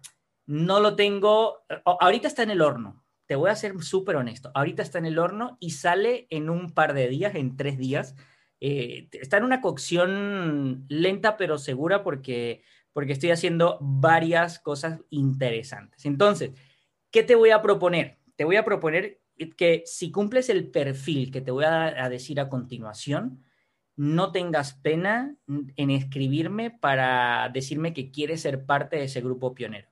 no 0.45 0.79
lo 0.79 0.95
tengo, 0.95 1.65
ahorita 1.85 2.27
está 2.27 2.43
en 2.43 2.51
el 2.51 2.61
horno, 2.61 3.03
te 3.29 3.35
voy 3.35 3.51
a 3.51 3.55
ser 3.55 3.79
súper 3.83 4.15
honesto, 4.15 4.49
ahorita 4.55 4.81
está 4.81 4.97
en 4.97 5.05
el 5.05 5.19
horno 5.19 5.55
y 5.59 5.69
sale 5.69 6.25
en 6.31 6.49
un 6.49 6.71
par 6.71 6.95
de 6.95 7.07
días, 7.07 7.35
en 7.35 7.57
tres 7.57 7.77
días. 7.77 8.15
Eh, 8.59 9.07
está 9.11 9.37
en 9.37 9.43
una 9.43 9.61
cocción 9.61 10.87
lenta 10.89 11.37
pero 11.37 11.59
segura 11.59 12.01
porque, 12.01 12.63
porque 12.91 13.13
estoy 13.13 13.29
haciendo 13.29 13.77
varias 13.81 14.57
cosas 14.57 15.01
interesantes. 15.11 16.07
Entonces, 16.07 16.53
¿qué 17.11 17.21
te 17.21 17.35
voy 17.35 17.51
a 17.51 17.61
proponer? 17.61 18.17
Te 18.35 18.45
voy 18.45 18.55
a 18.55 18.65
proponer 18.65 19.21
que 19.55 19.83
si 19.85 20.11
cumples 20.11 20.49
el 20.49 20.71
perfil 20.71 21.29
que 21.29 21.41
te 21.41 21.51
voy 21.51 21.65
a, 21.65 22.03
a 22.03 22.09
decir 22.09 22.39
a 22.39 22.49
continuación, 22.49 23.43
no 23.95 24.31
tengas 24.31 24.73
pena 24.73 25.35
en 25.75 25.91
escribirme 25.91 26.71
para 26.71 27.47
decirme 27.53 27.93
que 27.93 28.09
quieres 28.09 28.41
ser 28.41 28.65
parte 28.65 28.95
de 28.95 29.03
ese 29.03 29.21
grupo 29.21 29.53
pionero. 29.53 29.88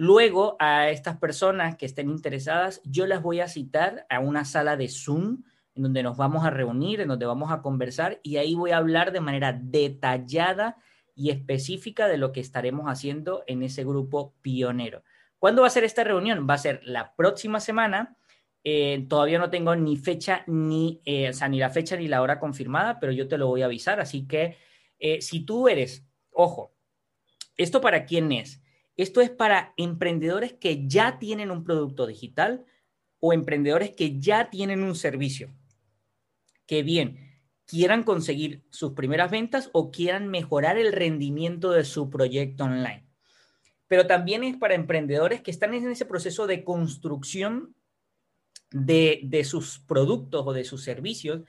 Luego, 0.00 0.54
a 0.60 0.90
estas 0.90 1.16
personas 1.16 1.76
que 1.76 1.84
estén 1.84 2.08
interesadas, 2.08 2.80
yo 2.84 3.08
las 3.08 3.20
voy 3.20 3.40
a 3.40 3.48
citar 3.48 4.06
a 4.08 4.20
una 4.20 4.44
sala 4.44 4.76
de 4.76 4.86
Zoom 4.86 5.42
en 5.74 5.82
donde 5.82 6.04
nos 6.04 6.16
vamos 6.16 6.44
a 6.44 6.50
reunir, 6.50 7.00
en 7.00 7.08
donde 7.08 7.26
vamos 7.26 7.50
a 7.50 7.62
conversar 7.62 8.20
y 8.22 8.36
ahí 8.36 8.54
voy 8.54 8.70
a 8.70 8.76
hablar 8.76 9.10
de 9.10 9.20
manera 9.20 9.52
detallada 9.52 10.76
y 11.16 11.30
específica 11.30 12.06
de 12.06 12.16
lo 12.16 12.30
que 12.30 12.38
estaremos 12.38 12.86
haciendo 12.86 13.42
en 13.48 13.64
ese 13.64 13.82
grupo 13.82 14.36
pionero. 14.40 15.02
¿Cuándo 15.40 15.62
va 15.62 15.66
a 15.66 15.70
ser 15.70 15.82
esta 15.82 16.04
reunión? 16.04 16.46
Va 16.48 16.54
a 16.54 16.58
ser 16.58 16.80
la 16.84 17.16
próxima 17.16 17.58
semana. 17.58 18.16
Eh, 18.62 19.04
todavía 19.08 19.40
no 19.40 19.50
tengo 19.50 19.74
ni 19.74 19.96
fecha 19.96 20.44
ni, 20.46 21.02
eh, 21.06 21.32
ni 21.50 21.58
la 21.58 21.70
fecha 21.70 21.96
ni 21.96 22.06
la 22.06 22.22
hora 22.22 22.38
confirmada, 22.38 23.00
pero 23.00 23.10
yo 23.10 23.26
te 23.26 23.36
lo 23.36 23.48
voy 23.48 23.62
a 23.62 23.64
avisar. 23.64 23.98
Así 23.98 24.28
que 24.28 24.58
eh, 25.00 25.20
si 25.22 25.40
tú 25.40 25.66
eres, 25.66 26.06
ojo, 26.30 26.72
¿esto 27.56 27.80
para 27.80 28.04
quién 28.04 28.30
es? 28.30 28.62
Esto 28.98 29.20
es 29.20 29.30
para 29.30 29.74
emprendedores 29.76 30.54
que 30.54 30.88
ya 30.88 31.20
tienen 31.20 31.52
un 31.52 31.62
producto 31.62 32.04
digital 32.04 32.66
o 33.20 33.32
emprendedores 33.32 33.92
que 33.92 34.18
ya 34.18 34.50
tienen 34.50 34.82
un 34.82 34.96
servicio, 34.96 35.54
que 36.66 36.82
bien 36.82 37.40
quieran 37.64 38.02
conseguir 38.02 38.64
sus 38.70 38.94
primeras 38.94 39.30
ventas 39.30 39.70
o 39.72 39.92
quieran 39.92 40.26
mejorar 40.26 40.78
el 40.78 40.92
rendimiento 40.92 41.70
de 41.70 41.84
su 41.84 42.10
proyecto 42.10 42.64
online. 42.64 43.06
Pero 43.86 44.08
también 44.08 44.42
es 44.42 44.56
para 44.56 44.74
emprendedores 44.74 45.42
que 45.42 45.52
están 45.52 45.74
en 45.74 45.88
ese 45.88 46.04
proceso 46.04 46.48
de 46.48 46.64
construcción 46.64 47.76
de, 48.72 49.20
de 49.22 49.44
sus 49.44 49.78
productos 49.78 50.44
o 50.44 50.52
de 50.52 50.64
sus 50.64 50.82
servicios 50.82 51.42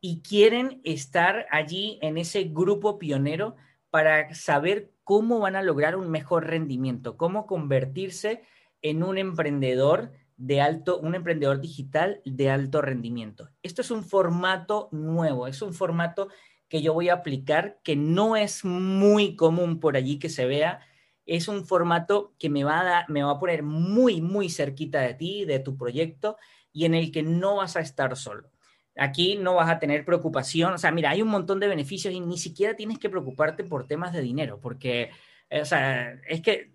y 0.00 0.22
quieren 0.22 0.80
estar 0.82 1.46
allí 1.50 1.98
en 2.00 2.16
ese 2.16 2.44
grupo 2.44 2.98
pionero 2.98 3.54
para 3.90 4.34
saber 4.34 4.95
cómo 5.06 5.38
van 5.38 5.54
a 5.54 5.62
lograr 5.62 5.94
un 5.94 6.10
mejor 6.10 6.48
rendimiento, 6.48 7.16
cómo 7.16 7.46
convertirse 7.46 8.42
en 8.82 9.04
un 9.04 9.18
emprendedor 9.18 10.10
de 10.36 10.60
alto, 10.60 10.98
un 10.98 11.14
emprendedor 11.14 11.60
digital 11.60 12.20
de 12.24 12.50
alto 12.50 12.82
rendimiento. 12.82 13.48
Esto 13.62 13.82
es 13.82 13.92
un 13.92 14.02
formato 14.02 14.88
nuevo, 14.90 15.46
es 15.46 15.62
un 15.62 15.74
formato 15.74 16.26
que 16.68 16.82
yo 16.82 16.92
voy 16.92 17.08
a 17.08 17.14
aplicar 17.14 17.78
que 17.84 17.94
no 17.94 18.34
es 18.34 18.64
muy 18.64 19.36
común 19.36 19.78
por 19.78 19.96
allí 19.96 20.18
que 20.18 20.28
se 20.28 20.44
vea. 20.44 20.80
Es 21.24 21.46
un 21.46 21.64
formato 21.64 22.34
que 22.36 22.50
me 22.50 22.64
va 22.64 22.98
a, 22.98 23.06
me 23.06 23.22
va 23.22 23.30
a 23.30 23.38
poner 23.38 23.62
muy, 23.62 24.20
muy 24.20 24.50
cerquita 24.50 25.02
de 25.02 25.14
ti, 25.14 25.44
de 25.44 25.60
tu 25.60 25.76
proyecto, 25.76 26.36
y 26.72 26.84
en 26.84 26.94
el 26.94 27.12
que 27.12 27.22
no 27.22 27.54
vas 27.54 27.76
a 27.76 27.80
estar 27.80 28.16
solo. 28.16 28.50
Aquí 28.96 29.36
no 29.36 29.54
vas 29.54 29.68
a 29.70 29.78
tener 29.78 30.04
preocupación. 30.04 30.74
O 30.74 30.78
sea, 30.78 30.90
mira, 30.90 31.10
hay 31.10 31.22
un 31.22 31.28
montón 31.28 31.60
de 31.60 31.68
beneficios 31.68 32.14
y 32.14 32.20
ni 32.20 32.38
siquiera 32.38 32.74
tienes 32.74 32.98
que 32.98 33.10
preocuparte 33.10 33.64
por 33.64 33.86
temas 33.86 34.12
de 34.12 34.22
dinero, 34.22 34.60
porque, 34.60 35.10
eh, 35.50 35.60
o 35.60 35.64
sea, 35.64 36.12
es 36.28 36.40
que 36.40 36.72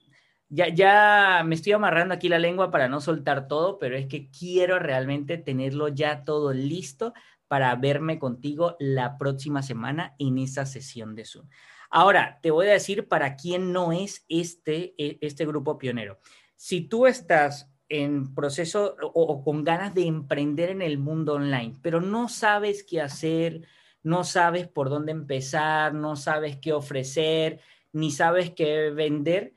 ya, 0.50 0.68
ya 0.70 1.44
me 1.46 1.56
estoy 1.56 1.72
amarrando 1.74 2.14
aquí 2.14 2.30
la 2.30 2.40
lengua 2.40 2.72
para 2.72 2.90
no 2.90 3.02
soltar 3.02 3.48
todo, 3.48 3.80
pero 3.80 3.96
es 3.96 4.08
que 4.08 4.30
quiero 4.30 4.80
realmente 4.80 5.38
tenerlo 5.38 5.88
ya 5.88 6.24
todo 6.26 6.54
listo 6.54 7.14
para 7.48 7.74
verme 7.76 8.20
contigo 8.20 8.76
la 8.80 9.18
próxima 9.18 9.64
semana 9.64 10.16
en 10.20 10.38
esa 10.38 10.66
sesión 10.66 11.16
de 11.16 11.26
Zoom. 11.26 11.48
Ahora, 11.90 12.40
te 12.42 12.52
voy 12.52 12.68
a 12.68 12.74
decir 12.74 13.08
para 13.08 13.36
quién 13.36 13.74
no 13.74 13.92
es 13.92 14.26
este, 14.30 14.94
e, 14.98 15.18
este 15.22 15.46
grupo 15.46 15.78
pionero. 15.78 16.20
Si 16.56 16.82
tú 16.82 17.08
estás 17.08 17.71
en 17.92 18.34
proceso 18.34 18.96
o, 19.02 19.44
con 19.44 19.66
ganas 19.66 19.94
de 19.94 20.06
emprender 20.06 20.70
en 20.70 20.82
el 20.82 20.98
mundo 20.98 21.34
online, 21.34 21.76
pero 21.82 22.00
no 22.00 22.30
sabes 22.30 22.84
qué 22.84 23.02
hacer, 23.02 23.64
no 24.02 24.24
sabes 24.24 24.68
por 24.68 24.90
dónde 24.90 25.12
empezar, 25.12 25.94
no 25.94 26.16
sabes 26.16 26.56
qué 26.56 26.72
ofrecer, 26.72 27.60
ni 27.92 28.10
sabes 28.10 28.52
qué 28.52 28.92
vender, 28.92 29.54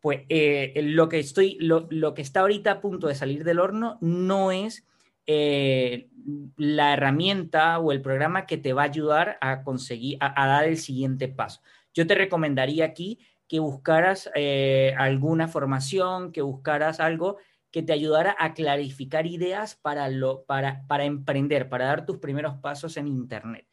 pues 0.00 0.20
eh, 0.28 0.78
lo, 0.84 1.08
que 1.08 1.18
estoy, 1.18 1.56
lo, 1.60 1.88
que 2.14 2.22
está 2.22 2.40
ahorita 2.40 2.72
a 2.72 2.80
punto 2.82 3.08
de 3.08 3.14
salir 3.14 3.42
del 3.42 3.58
horno 3.58 3.96
no 4.02 4.52
es 4.52 4.86
eh, 5.26 6.10
la 6.56 6.92
herramienta 6.92 7.78
o 7.78 7.90
el 7.90 8.02
programa 8.02 8.44
que 8.44 8.58
te 8.58 8.74
va 8.74 8.82
a 8.82 8.86
ayudar 8.86 9.38
a 9.40 9.62
conseguir, 9.62 10.18
a, 10.20 10.46
dar 10.46 10.66
el 10.66 10.76
siguiente 10.76 11.26
paso. 11.26 11.62
Yo 11.94 12.06
te 12.06 12.14
recomendaría 12.14 12.84
aquí 12.84 13.18
que 13.48 13.60
buscaras 13.60 14.30
eh, 14.34 14.94
alguna 14.98 15.48
formación, 15.48 16.32
que 16.32 16.42
buscaras 16.42 17.00
algo 17.00 17.38
que 17.70 17.82
te 17.82 17.92
ayudara 17.92 18.34
a 18.38 18.54
clarificar 18.54 19.26
ideas 19.26 19.76
para, 19.76 20.08
lo, 20.08 20.44
para, 20.44 20.86
para 20.86 21.04
emprender, 21.04 21.68
para 21.68 21.86
dar 21.86 22.06
tus 22.06 22.18
primeros 22.18 22.56
pasos 22.56 22.96
en 22.96 23.08
Internet. 23.08 23.66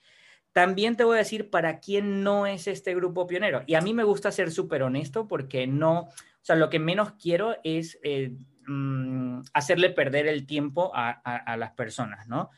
También 0.52 0.96
te 0.96 1.04
voy 1.04 1.16
a 1.16 1.20
decir 1.20 1.50
para 1.50 1.80
quién 1.80 2.24
no 2.24 2.48
es 2.48 2.68
este 2.68 2.96
grupo 2.96 3.28
pionero. 3.28 3.64
Y 3.68 3.76
a 3.76 3.82
mí 3.82 3.94
me 3.94 4.04
gusta 4.04 4.32
ser 4.32 4.52
súper 4.52 4.84
honesto 4.84 5.28
porque 5.28 5.68
no, 5.68 6.00
o 6.02 6.14
sea, 6.42 6.56
lo 6.56 6.70
que 6.70 6.80
menos 6.80 7.14
quiero 7.14 7.58
es 7.64 8.00
eh, 8.04 8.36
mm, 8.68 9.42
hacerle 9.54 9.90
perder 9.90 10.28
el 10.28 10.46
tiempo 10.46 10.92
a, 10.94 11.12
a 11.12 11.58
las 11.58 11.72
personas, 11.72 12.28
¿no? 12.28 12.52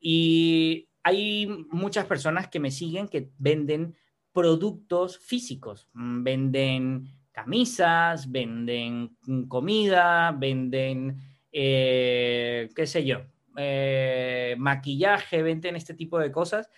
Y 0.00 0.88
hay 1.02 1.46
muchas 1.70 2.06
personas 2.06 2.48
que 2.48 2.60
me 2.60 2.70
siguen 2.70 3.08
que 3.08 3.30
venden 3.38 3.96
productos 4.32 5.18
físicos, 5.18 5.88
mm, 5.92 6.22
venden 6.22 7.21
camisas, 7.32 8.30
venden 8.30 9.16
comida, 9.48 10.32
venden, 10.32 11.16
eh, 11.50 12.68
qué 12.76 12.86
sé 12.86 13.04
yo, 13.04 13.22
eh, 13.56 14.54
maquillaje, 14.58 15.42
venden 15.42 15.76
este 15.76 15.94
tipo 15.94 16.18
de 16.18 16.30
cosas, 16.30 16.70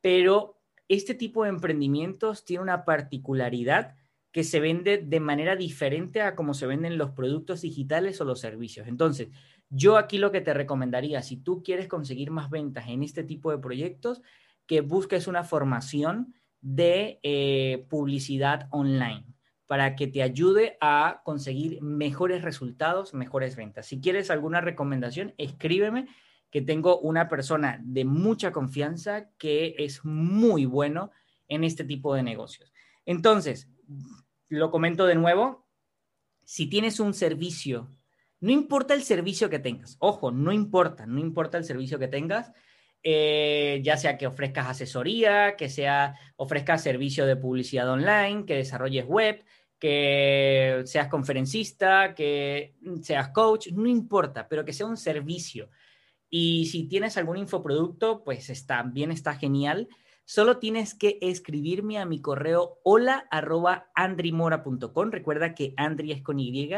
pero 0.00 0.58
este 0.88 1.14
tipo 1.14 1.44
de 1.44 1.50
emprendimientos 1.50 2.44
tiene 2.44 2.62
una 2.62 2.84
particularidad 2.84 3.96
que 4.32 4.44
se 4.44 4.60
vende 4.60 4.98
de 4.98 5.20
manera 5.20 5.56
diferente 5.56 6.22
a 6.22 6.34
cómo 6.34 6.54
se 6.54 6.66
venden 6.66 6.98
los 6.98 7.10
productos 7.10 7.62
digitales 7.62 8.20
o 8.20 8.24
los 8.24 8.40
servicios. 8.40 8.88
Entonces, 8.88 9.28
yo 9.70 9.96
aquí 9.96 10.18
lo 10.18 10.32
que 10.32 10.40
te 10.40 10.54
recomendaría, 10.54 11.22
si 11.22 11.36
tú 11.36 11.62
quieres 11.62 11.88
conseguir 11.88 12.30
más 12.30 12.48
ventas 12.50 12.88
en 12.88 13.02
este 13.02 13.24
tipo 13.24 13.50
de 13.50 13.58
proyectos, 13.58 14.22
que 14.66 14.80
busques 14.80 15.26
una 15.26 15.44
formación 15.44 16.34
de 16.60 17.20
eh, 17.22 17.86
publicidad 17.88 18.68
online 18.70 19.24
para 19.68 19.96
que 19.96 20.06
te 20.06 20.22
ayude 20.22 20.78
a 20.80 21.20
conseguir 21.24 21.82
mejores 21.82 22.42
resultados, 22.42 23.12
mejores 23.12 23.54
ventas. 23.54 23.86
Si 23.86 24.00
quieres 24.00 24.30
alguna 24.30 24.62
recomendación, 24.62 25.34
escríbeme 25.36 26.08
que 26.50 26.62
tengo 26.62 26.98
una 26.98 27.28
persona 27.28 27.78
de 27.84 28.06
mucha 28.06 28.50
confianza 28.50 29.28
que 29.36 29.74
es 29.78 30.04
muy 30.06 30.64
bueno 30.64 31.12
en 31.48 31.64
este 31.64 31.84
tipo 31.84 32.14
de 32.14 32.22
negocios. 32.22 32.72
Entonces, 33.04 33.68
lo 34.48 34.70
comento 34.70 35.06
de 35.06 35.16
nuevo, 35.16 35.68
si 36.44 36.66
tienes 36.66 36.98
un 36.98 37.12
servicio, 37.12 37.94
no 38.40 38.50
importa 38.50 38.94
el 38.94 39.02
servicio 39.02 39.50
que 39.50 39.58
tengas, 39.58 39.96
ojo, 39.98 40.30
no 40.30 40.50
importa, 40.50 41.04
no 41.04 41.20
importa 41.20 41.58
el 41.58 41.64
servicio 41.64 41.98
que 41.98 42.08
tengas, 42.08 42.52
eh, 43.02 43.80
ya 43.84 43.96
sea 43.96 44.18
que 44.18 44.26
ofrezcas 44.26 44.66
asesoría, 44.66 45.56
que 45.56 45.68
sea 45.68 46.16
ofrezcas 46.36 46.82
servicio 46.82 47.26
de 47.26 47.36
publicidad 47.36 47.88
online, 47.88 48.44
que 48.44 48.56
desarrolles 48.56 49.06
web, 49.06 49.44
que 49.78 50.82
seas 50.84 51.08
conferencista, 51.08 52.14
que 52.14 52.74
seas 53.02 53.28
coach, 53.28 53.68
no 53.72 53.88
importa, 53.88 54.48
pero 54.48 54.64
que 54.64 54.72
sea 54.72 54.86
un 54.86 54.96
servicio. 54.96 55.70
Y 56.30 56.66
si 56.66 56.84
tienes 56.84 57.16
algún 57.16 57.38
infoproducto, 57.38 58.22
pues 58.24 58.50
está 58.50 58.84
está 58.94 59.34
genial. 59.34 59.88
Solo 60.24 60.58
tienes 60.58 60.94
que 60.94 61.18
escribirme 61.22 61.98
a 61.98 62.04
mi 62.04 62.20
correo 62.20 62.80
hola. 62.82 63.26
Recuerda 65.10 65.54
que 65.54 65.74
Andri 65.76 66.12
es 66.12 66.22
con 66.22 66.38
Y. 66.38 66.70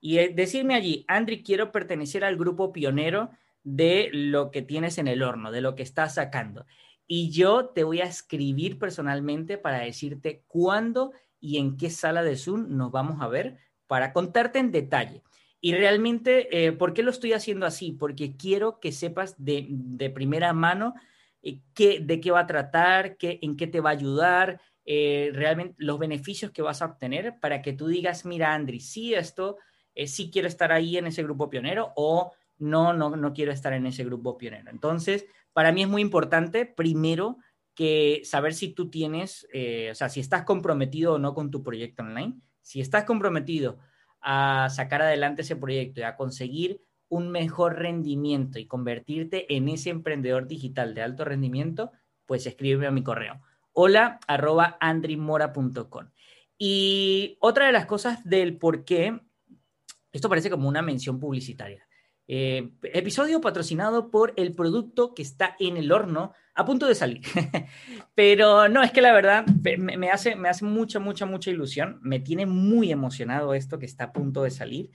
Y 0.00 0.18
eh, 0.18 0.32
decirme 0.34 0.74
allí, 0.74 1.04
Andri, 1.08 1.42
quiero 1.42 1.72
pertenecer 1.72 2.24
al 2.24 2.36
grupo 2.36 2.72
pionero 2.72 3.30
de 3.62 4.10
lo 4.12 4.50
que 4.50 4.62
tienes 4.62 4.98
en 4.98 5.08
el 5.08 5.22
horno, 5.22 5.52
de 5.52 5.60
lo 5.60 5.74
que 5.74 5.82
estás 5.82 6.14
sacando. 6.14 6.66
Y 7.06 7.30
yo 7.30 7.66
te 7.66 7.84
voy 7.84 8.00
a 8.00 8.06
escribir 8.06 8.78
personalmente 8.78 9.58
para 9.58 9.78
decirte 9.78 10.42
cuándo 10.48 11.12
y 11.40 11.58
en 11.58 11.76
qué 11.76 11.90
sala 11.90 12.22
de 12.22 12.36
Zoom 12.36 12.76
nos 12.76 12.90
vamos 12.90 13.20
a 13.20 13.28
ver 13.28 13.58
para 13.86 14.12
contarte 14.12 14.58
en 14.58 14.72
detalle. 14.72 15.22
Y 15.60 15.74
realmente, 15.74 16.66
eh, 16.66 16.72
¿por 16.72 16.92
qué 16.92 17.02
lo 17.02 17.10
estoy 17.10 17.32
haciendo 17.32 17.66
así? 17.66 17.92
Porque 17.92 18.36
quiero 18.36 18.78
que 18.78 18.92
sepas 18.92 19.34
de, 19.38 20.12
primera 20.14 20.52
mano 20.52 20.94
eh, 21.42 21.60
qué, 21.74 22.00
de 22.00 22.20
qué 22.20 22.30
va 22.30 22.40
a 22.40 22.46
tratar, 22.46 23.16
qué, 23.16 23.38
en 23.42 23.56
qué 23.56 23.66
te 23.66 23.80
va 23.80 23.90
a 23.90 23.94
ayudar, 23.94 24.60
eh, 24.84 25.30
realmente 25.32 25.74
los 25.78 25.98
beneficios 25.98 26.52
que 26.52 26.62
vas 26.62 26.82
a 26.82 26.86
obtener 26.86 27.40
para 27.40 27.62
que 27.62 27.72
tú 27.72 27.88
digas, 27.88 28.24
mira, 28.24 28.54
Andri, 28.54 28.80
sí, 28.80 29.14
esto, 29.14 29.56
sí 30.06 30.30
quiero 30.30 30.46
estar 30.46 30.72
ahí 30.72 30.98
en 30.98 31.06
ese 31.06 31.22
grupo 31.22 31.48
pionero 31.48 31.92
o 31.96 32.32
no, 32.58 32.92
no, 32.92 33.16
no 33.16 33.32
quiero 33.32 33.50
estar 33.50 33.72
en 33.72 33.86
ese 33.86 34.04
grupo 34.04 34.38
pionero. 34.38 34.70
Entonces, 34.70 35.26
para 35.52 35.72
mí 35.72 35.82
es 35.82 35.88
muy 35.88 36.02
importante, 36.02 36.66
primero, 36.66 37.38
que 37.76 38.22
saber 38.24 38.54
si 38.54 38.70
tú 38.70 38.90
tienes, 38.90 39.46
o 39.90 39.94
sea, 39.94 40.08
si 40.08 40.18
estás 40.18 40.42
comprometido 40.42 41.14
o 41.14 41.18
no 41.18 41.34
con 41.34 41.52
tu 41.52 41.62
proyecto 41.62 42.02
online. 42.02 42.40
Si 42.62 42.80
estás 42.80 43.04
comprometido 43.04 43.78
a 44.20 44.68
sacar 44.70 45.02
adelante 45.02 45.42
ese 45.42 45.54
proyecto 45.54 46.00
y 46.00 46.02
a 46.02 46.16
conseguir 46.16 46.82
un 47.08 47.30
mejor 47.30 47.78
rendimiento 47.78 48.58
y 48.58 48.66
convertirte 48.66 49.54
en 49.54 49.68
ese 49.68 49.90
emprendedor 49.90 50.48
digital 50.48 50.94
de 50.94 51.02
alto 51.02 51.24
rendimiento, 51.24 51.92
pues 52.26 52.46
escríbeme 52.46 52.86
a 52.86 52.90
mi 52.90 53.02
correo. 53.02 53.40
Hola 53.72 54.18
andrimora.com. 54.80 56.10
Y 56.58 57.36
otra 57.40 57.66
de 57.66 57.72
las 57.72 57.86
cosas 57.86 58.24
del 58.24 58.56
por 58.56 58.84
qué, 58.84 59.20
esto 60.12 60.28
parece 60.28 60.50
como 60.50 60.68
una 60.68 60.82
mención 60.82 61.20
publicitaria. 61.20 61.86
Eh, 62.26 62.72
episodio 62.82 63.40
patrocinado 63.40 64.10
por 64.10 64.32
el 64.36 64.54
producto 64.54 65.14
que 65.14 65.22
está 65.22 65.54
en 65.60 65.76
el 65.76 65.92
horno 65.92 66.32
a 66.56 66.64
punto 66.64 66.86
de 66.86 66.94
salir. 66.94 67.20
Pero 68.14 68.68
no, 68.68 68.82
es 68.82 68.90
que 68.90 69.02
la 69.02 69.12
verdad 69.12 69.44
me, 69.46 70.10
hace, 70.10 70.34
me 70.34 70.48
hace 70.48 70.64
mucha, 70.64 70.98
mucha, 70.98 71.26
mucha 71.26 71.50
ilusión. 71.50 72.00
Me 72.02 72.18
tiene 72.18 72.46
muy 72.46 72.90
emocionado 72.90 73.54
esto 73.54 73.78
que 73.78 73.86
está 73.86 74.04
a 74.04 74.12
punto 74.12 74.42
de 74.42 74.50
salir. 74.50 74.90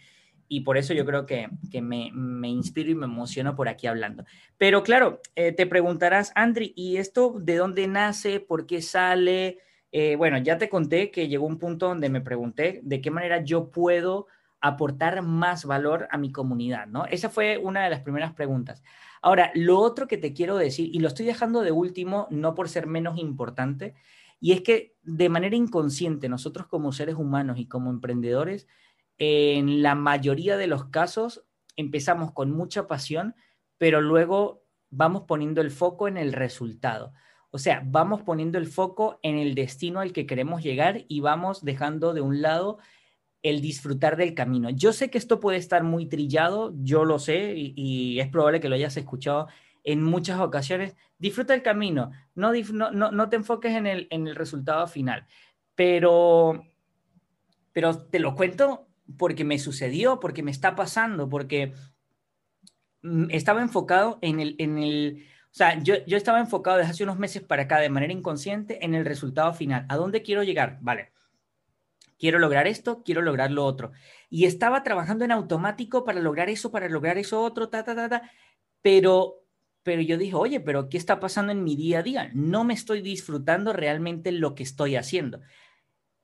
Y 0.47 0.61
por 0.61 0.77
eso 0.77 0.93
yo 0.93 1.05
creo 1.05 1.25
que, 1.25 1.47
me, 1.81 2.11
inspiro 2.49 2.89
y 2.89 2.95
me 2.95 3.05
emociono 3.05 3.55
por 3.55 3.69
aquí 3.69 3.87
hablando. 3.87 4.25
Pero 4.57 4.83
claro, 4.83 5.21
eh, 5.35 5.53
te 5.53 5.65
preguntarás, 5.65 6.33
Andri, 6.35 6.73
¿y 6.75 6.97
esto 6.97 7.35
de 7.39 7.55
dónde 7.55 7.87
nace? 7.87 8.39
¿Por 8.41 8.65
qué 8.65 8.81
sale? 8.81 9.59
Eh, 9.91 10.15
bueno, 10.17 10.39
ya 10.39 10.57
te 10.57 10.67
conté 10.67 11.11
que 11.11 11.27
llegó 11.27 11.45
un 11.45 11.59
punto 11.59 11.87
donde 11.87 12.09
me 12.09 12.21
pregunté 12.21 12.81
de 12.83 13.01
qué 13.01 13.11
manera 13.11 13.43
yo 13.43 13.69
puedo 13.69 14.27
aportar 14.61 15.21
más 15.23 15.65
valor 15.65 16.07
a 16.11 16.17
mi 16.17 16.31
comunidad, 16.31 16.87
¿no? 16.87 17.05
Esa 17.05 17.29
fue 17.29 17.57
una 17.57 17.83
de 17.83 17.89
las 17.89 18.01
primeras 18.01 18.33
preguntas. 18.33 18.83
Ahora, 19.21 19.51
lo 19.55 19.79
otro 19.79 20.07
que 20.07 20.17
te 20.17 20.33
quiero 20.33 20.55
decir, 20.55 20.89
y 20.93 20.99
lo 20.99 21.07
estoy 21.07 21.25
dejando 21.25 21.61
de 21.61 21.71
último, 21.71 22.27
no 22.29 22.53
por 22.53 22.69
ser 22.69 22.87
menos 22.87 23.17
importante, 23.17 23.95
y 24.39 24.53
es 24.53 24.61
que 24.61 24.95
de 25.03 25.29
manera 25.29 25.55
inconsciente 25.55 26.29
nosotros 26.29 26.67
como 26.67 26.91
seres 26.91 27.15
humanos 27.15 27.59
y 27.59 27.67
como 27.67 27.89
emprendedores, 27.89 28.67
en 29.17 29.83
la 29.83 29.93
mayoría 29.95 30.57
de 30.57 30.67
los 30.67 30.85
casos 30.85 31.43
empezamos 31.75 32.31
con 32.31 32.51
mucha 32.51 32.87
pasión, 32.87 33.35
pero 33.77 34.01
luego 34.01 34.63
vamos 34.89 35.23
poniendo 35.27 35.61
el 35.61 35.71
foco 35.71 36.07
en 36.07 36.17
el 36.17 36.33
resultado. 36.33 37.13
O 37.51 37.57
sea, 37.57 37.83
vamos 37.85 38.21
poniendo 38.23 38.57
el 38.57 38.67
foco 38.67 39.19
en 39.23 39.37
el 39.37 39.55
destino 39.55 39.99
al 39.99 40.13
que 40.13 40.25
queremos 40.25 40.63
llegar 40.63 41.05
y 41.07 41.19
vamos 41.19 41.63
dejando 41.63 42.13
de 42.13 42.21
un 42.21 42.41
lado 42.41 42.79
el 43.43 43.61
disfrutar 43.61 44.17
del 44.17 44.33
camino. 44.33 44.69
Yo 44.69 44.93
sé 44.93 45.09
que 45.09 45.17
esto 45.17 45.39
puede 45.39 45.57
estar 45.57 45.83
muy 45.83 46.05
trillado, 46.05 46.73
yo 46.81 47.05
lo 47.05 47.19
sé 47.19 47.53
y, 47.55 48.19
es 48.19 48.27
probable 48.29 48.59
que 48.59 48.69
lo 48.69 48.75
hayas 48.75 48.97
escuchado 48.97 49.47
en 49.83 50.03
muchas 50.03 50.39
ocasiones. 50.39 50.95
Disfruta 51.17 51.53
el 51.53 51.63
camino, 51.63 52.11
no, 52.35 52.51
no, 52.91 53.11
no 53.11 53.29
te 53.29 53.35
enfoques 53.35 53.73
en 53.73 53.87
el, 53.87 54.07
en 54.11 54.27
el 54.27 54.35
resultado 54.35 54.87
final, 54.87 55.25
pero, 55.75 56.63
pero 57.73 57.97
te 57.97 58.19
lo 58.19 58.35
cuento 58.35 58.87
porque 59.17 59.43
me 59.43 59.59
sucedió, 59.59 60.19
porque 60.19 60.43
me 60.43 60.51
está 60.51 60.75
pasando, 60.75 61.27
porque 61.27 61.73
mm, 63.01 63.25
estaba 63.31 63.61
enfocado 63.61 64.19
en 64.21 64.39
el, 64.39 64.55
en 64.59 64.77
el 64.77 65.25
o 65.45 65.53
sea, 65.53 65.79
yo, 65.79 65.95
yo 66.05 66.15
estaba 66.15 66.39
enfocado 66.39 66.77
desde 66.77 66.91
hace 66.91 67.03
unos 67.03 67.19
meses 67.19 67.41
para 67.41 67.63
acá 67.63 67.79
de 67.79 67.89
manera 67.89 68.13
inconsciente 68.13 68.85
en 68.85 68.95
el 68.95 69.03
resultado 69.03 69.53
final. 69.53 69.85
¿A 69.89 69.97
dónde 69.97 70.21
quiero 70.21 70.43
llegar? 70.43 70.77
Vale 70.81 71.11
quiero 72.21 72.37
lograr 72.37 72.67
esto, 72.67 73.01
quiero 73.03 73.23
lograr 73.23 73.49
lo 73.49 73.65
otro. 73.65 73.91
Y 74.29 74.45
estaba 74.45 74.83
trabajando 74.83 75.25
en 75.25 75.31
automático 75.31 76.03
para 76.03 76.21
lograr 76.21 76.51
eso, 76.51 76.71
para 76.71 76.87
lograr 76.87 77.17
eso 77.17 77.41
otro, 77.41 77.67
ta, 77.69 77.83
ta, 77.83 77.95
ta, 77.95 78.07
ta. 78.07 78.31
Pero, 78.83 79.43
pero 79.81 80.03
yo 80.03 80.19
dije, 80.19 80.35
oye, 80.35 80.59
pero 80.59 80.87
¿qué 80.87 80.97
está 80.97 81.19
pasando 81.19 81.51
en 81.51 81.63
mi 81.63 81.75
día 81.75 81.99
a 81.99 82.03
día? 82.03 82.29
No 82.35 82.63
me 82.63 82.75
estoy 82.75 83.01
disfrutando 83.01 83.73
realmente 83.73 84.31
lo 84.31 84.53
que 84.53 84.61
estoy 84.61 84.97
haciendo. 84.97 85.41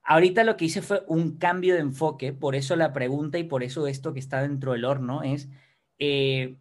Ahorita 0.04 0.44
lo 0.44 0.56
que 0.56 0.66
hice 0.66 0.84
fue 0.84 1.04
un 1.08 1.40
cambio 1.40 1.74
de 1.74 1.82
enfoque, 1.82 2.32
por 2.32 2.56
eso 2.56 2.76
la 2.76 2.94
pregunta 2.94 3.40
y 3.40 3.44
por 3.44 3.64
eso 3.64 3.88
esto 3.88 4.14
que 4.14 4.20
está 4.20 4.44
dentro 4.44 4.74
del 4.74 4.86
horno 4.86 5.24
es, 5.24 5.50
eh, 5.98 6.58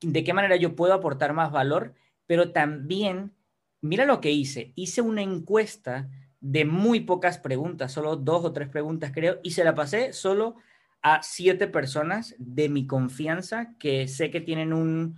¿de 0.00 0.24
qué 0.24 0.32
manera 0.32 0.54
yo 0.54 0.76
puedo 0.76 0.94
aportar 0.94 1.32
más 1.32 1.50
valor? 1.50 1.94
Pero 2.26 2.52
también, 2.52 3.32
mira 3.80 4.06
lo 4.06 4.20
que 4.20 4.30
hice, 4.30 4.72
hice 4.76 5.02
una 5.02 5.22
encuesta 5.22 6.08
de 6.42 6.64
muy 6.64 7.00
pocas 7.00 7.38
preguntas, 7.38 7.92
solo 7.92 8.16
dos 8.16 8.44
o 8.44 8.52
tres 8.52 8.68
preguntas 8.68 9.12
creo, 9.14 9.38
y 9.44 9.52
se 9.52 9.64
la 9.64 9.76
pasé 9.76 10.12
solo 10.12 10.56
a 11.00 11.22
siete 11.22 11.68
personas 11.68 12.34
de 12.38 12.68
mi 12.68 12.86
confianza 12.86 13.74
que 13.78 14.08
sé 14.08 14.30
que 14.30 14.40
tienen 14.40 14.72
un, 14.72 15.16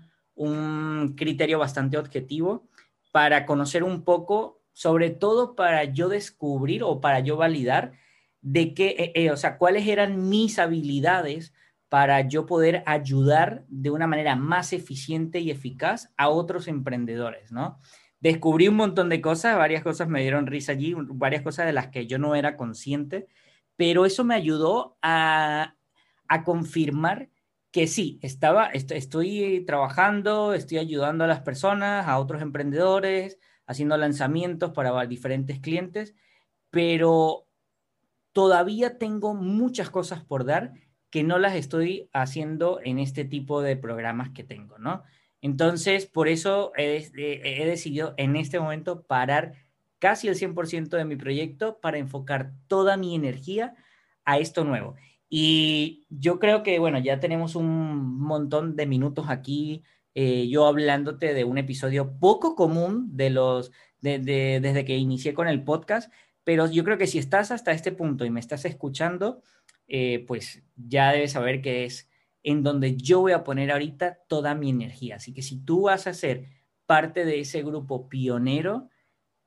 criterio 1.17 1.59
bastante 1.59 1.97
objetivo 1.97 2.69
para 3.11 3.47
conocer 3.47 3.85
un 3.85 4.03
poco, 4.03 4.61
sobre 4.73 5.11
todo 5.11 5.55
para 5.55 5.85
yo 5.85 6.09
descubrir 6.09 6.83
o 6.83 7.01
para 7.01 7.21
yo 7.21 7.37
validar 7.37 7.93
de 8.43 8.75
qué, 8.75 8.89
eh, 8.99 9.13
eh, 9.15 9.31
o 9.31 9.37
sea, 9.37 9.57
cuáles 9.57 9.87
eran 9.87 10.29
mis 10.29 10.59
habilidades 10.59 11.55
para 11.89 12.23
yo 12.23 12.45
poder 12.45 12.83
ayudar 12.87 13.65
de 13.69 13.91
una 13.91 14.09
manera 14.09 14.35
más 14.35 14.73
eficiente 14.73 15.39
y 15.39 15.51
eficaz 15.51 16.13
a 16.17 16.29
otros 16.29 16.67
emprendedores, 16.67 17.53
¿no? 17.53 17.79
Descubrí 18.25 18.69
un 18.69 18.77
montón 18.77 19.11
de 19.11 19.21
cosas, 19.21 19.59
varias 19.59 19.83
cosas 19.83 20.09
me 20.09 20.23
dieron 20.23 20.47
risa 20.47 20.73
allí, 20.73 20.95
varias 20.97 21.43
cosas 21.43 21.67
de 21.67 21.75
las 21.75 21.89
que 21.89 22.07
yo 22.07 22.19
no 22.19 22.35
era 22.35 22.57
consciente, 22.57 23.29
pero 23.77 24.07
eso 24.07 24.25
me 24.25 24.35
ayudó 24.35 24.97
a, 25.03 25.75
confirmar 26.47 27.29
que 27.71 27.87
sí, 27.87 28.19
estaba, 28.23 28.69
estoy 28.69 29.63
trabajando, 29.67 30.55
estoy 30.55 30.79
ayudando 30.79 31.25
a 31.25 31.27
las 31.27 31.43
personas, 31.43 32.09
a 32.09 32.19
otros 32.19 32.41
emprendedores, 32.41 33.39
haciendo 33.67 33.97
lanzamientos 33.99 34.73
para 34.73 35.05
diferentes 35.05 35.61
clientes, 35.61 36.15
pero 36.71 37.47
todavía 38.33 38.97
tengo 38.97 39.35
muchas 39.35 39.91
cosas 39.91 40.25
por 40.25 40.47
dar 40.47 40.73
que 41.11 41.25
no 41.25 41.39
las 41.39 41.57
estoy 41.57 42.09
haciendo 42.15 42.81
en 42.83 42.99
este 42.99 43.27
tipo 43.27 43.61
de 43.61 43.77
programas 43.77 44.31
que 44.31 44.45
tengo, 44.45 44.79
¿no? 44.79 45.03
Entonces, 45.45 46.07
por 46.07 46.29
eso 46.29 46.73
he, 46.75 47.67
decidido 47.67 48.15
en 48.17 48.35
este 48.35 48.59
momento 48.59 49.03
parar 49.03 49.53
casi 49.99 50.27
el 50.27 50.37
100% 50.37 50.97
de 50.97 51.05
mi 51.05 51.17
proyecto 51.17 51.81
para 51.83 51.99
enfocar 51.99 52.55
toda 52.67 52.97
mi 52.97 53.15
energía 53.15 53.75
a 54.25 54.39
esto 54.39 54.65
nuevo. 54.65 54.95
Y 55.29 56.07
yo 56.09 56.39
creo 56.39 56.63
que, 56.63 56.79
bueno, 56.79 56.99
ya 56.99 57.21
tenemos 57.21 57.57
un 57.57 58.19
montón 58.21 58.75
de 58.75 58.87
minutos 58.87 59.27
aquí, 59.29 59.83
eh, 60.15 60.49
yo 60.49 60.67
hablándote 60.67 61.35
de 61.35 61.45
un 61.45 61.59
episodio 61.59 62.19
poco 62.19 62.55
común 62.55 63.15
de 63.15 63.29
los, 63.29 63.71
desde 64.01 64.85
que 64.87 64.97
inicié 64.97 65.35
con 65.35 65.47
el 65.47 65.63
podcast, 65.63 66.11
pero 66.43 66.71
yo 66.71 66.85
creo 66.85 66.97
que 66.97 67.07
si 67.07 67.19
estás 67.19 67.51
hasta 67.51 67.73
este 67.73 67.93
punto 67.93 68.25
y 68.25 68.31
me 68.31 68.41
estás 68.41 68.65
escuchando, 68.65 69.43
eh, 69.89 70.25
pues 70.27 70.63
ya 70.75 71.13
debes 71.13 71.33
saber 71.33 71.61
que 71.61 71.85
es 71.85 72.09
en 72.45 72.63
donde 72.63 72.97
yo 72.97 73.23
voy 73.23 73.33
a 73.33 73.43
poner 73.43 73.73
ahorita 73.73 74.19
toda 74.29 74.55
mi 74.55 74.71
energía. 74.71 75.17
Así 75.17 75.33
que 75.33 75.43
si 75.43 75.65
tú 75.65 75.83
vas 75.83 76.07
a 76.07 76.15
ser 76.15 76.45
parte 76.87 77.25
de 77.25 77.41
ese 77.41 77.63
grupo 77.63 78.09
pionero, 78.09 78.91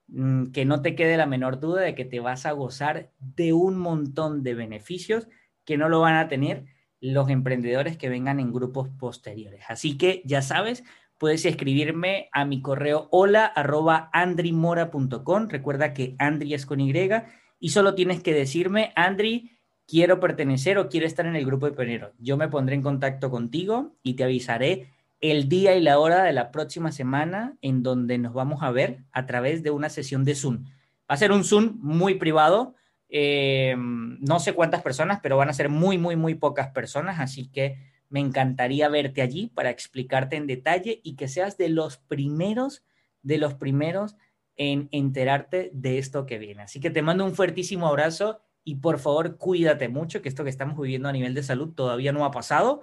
mm, 0.08 0.48
que 0.48 0.66
no 0.66 0.82
te 0.82 0.96
quede 0.96 1.16
la 1.16 1.28
menor 1.28 1.60
duda 1.60 1.82
de 1.82 1.96
que 1.96 2.06
te 2.06 2.20
vas 2.20 2.46
a 2.46 2.52
gozar 2.52 3.12
de 3.20 3.54
un 3.54 3.78
montón 3.78 4.44
de 4.44 4.56
beneficios 4.56 5.28
que 5.64 5.78
no 5.78 5.90
lo 5.90 6.02
van 6.02 6.16
a 6.16 6.28
tener 6.28 6.66
los 7.00 7.30
emprendedores 7.30 7.98
que 7.98 8.10
vengan 8.10 8.40
en 8.40 8.52
grupos 8.52 8.90
posteriores. 8.90 9.64
Así 9.70 9.98
que 9.98 10.24
ya 10.26 10.42
sabes, 10.42 10.84
puedes 11.20 11.46
escribirme 11.46 12.30
a 12.32 12.46
mi 12.46 12.62
correo 12.64 13.10
hola 13.12 13.46
arroba 13.46 14.10
andrimora.com. 14.12 15.50
Recuerda 15.50 15.94
que 15.94 16.16
Andri 16.18 16.56
es 16.56 16.66
con 16.66 16.80
Y 16.80 16.94
y 17.60 17.70
solo 17.70 17.96
tienes 17.96 18.22
que 18.22 18.34
decirme, 18.34 18.92
Andri, 18.96 19.57
quiero 19.88 20.20
pertenecer 20.20 20.78
o 20.78 20.90
quiero 20.90 21.08
estar 21.08 21.26
en 21.26 21.36
el 21.36 21.46
grupo 21.46 21.66
de 21.66 21.72
pioneros. 21.72 22.12
Yo 22.20 22.38
me 22.38 22.50
pondré 22.50 22.76
en 22.76 22.82
contacto 22.82 23.32
contigo 23.32 23.96
y 24.04 24.16
te 24.16 24.24
avisaré 24.24 24.92
el 25.22 25.50
día 25.50 25.76
y 25.76 25.82
la 25.82 25.98
hora 26.00 26.24
de 26.24 26.34
la 26.34 26.52
próxima 26.52 26.92
semana 26.92 27.58
en 27.62 27.82
donde 27.82 28.18
nos 28.18 28.34
vamos 28.34 28.62
a 28.62 28.72
ver 28.72 29.04
a 29.12 29.26
través 29.26 29.64
de 29.64 29.72
una 29.72 29.90
sesión 29.90 30.24
de 30.26 30.36
Zoom. 30.36 30.66
Va 31.10 31.16
a 31.16 31.18
ser 31.18 31.32
un 31.32 31.44
Zoom 31.44 31.78
muy 31.82 32.16
privado, 32.16 32.76
eh, 33.10 33.76
no 33.78 34.40
sé 34.40 34.54
cuántas 34.54 34.82
personas, 34.82 35.20
pero 35.24 35.38
van 35.38 35.50
a 35.50 35.54
ser 35.54 35.70
muy, 35.70 35.98
muy, 35.98 36.16
muy 36.16 36.36
pocas 36.36 36.70
personas, 36.70 37.20
así 37.20 37.48
que 37.48 37.78
me 38.10 38.20
encantaría 38.20 38.90
verte 38.90 39.22
allí 39.22 39.48
para 39.48 39.70
explicarte 39.70 40.36
en 40.36 40.48
detalle 40.48 41.00
y 41.04 41.16
que 41.16 41.28
seas 41.28 41.58
de 41.58 41.70
los 41.70 41.98
primeros, 41.98 42.84
de 43.24 43.38
los 43.38 43.54
primeros 43.56 44.16
en 44.58 44.90
enterarte 44.92 45.70
de 45.74 45.98
esto 45.98 46.26
que 46.26 46.38
viene. 46.40 46.64
Así 46.64 46.80
que 46.80 46.90
te 46.90 47.02
mando 47.02 47.26
un 47.26 47.36
fuertísimo 47.36 47.88
abrazo 47.88 48.42
y 48.68 48.76
por 48.76 49.00
favor 49.00 49.38
cuídate 49.38 49.88
mucho, 49.88 50.22
que 50.22 50.28
esto 50.28 50.44
que 50.44 50.50
estamos 50.50 50.78
viviendo 50.78 51.08
a 51.08 51.14
nivel 51.14 51.34
de 51.34 51.42
salud 51.42 51.70
todavía 51.74 52.12
no 52.12 52.26
ha 52.26 52.32
pasado. 52.32 52.82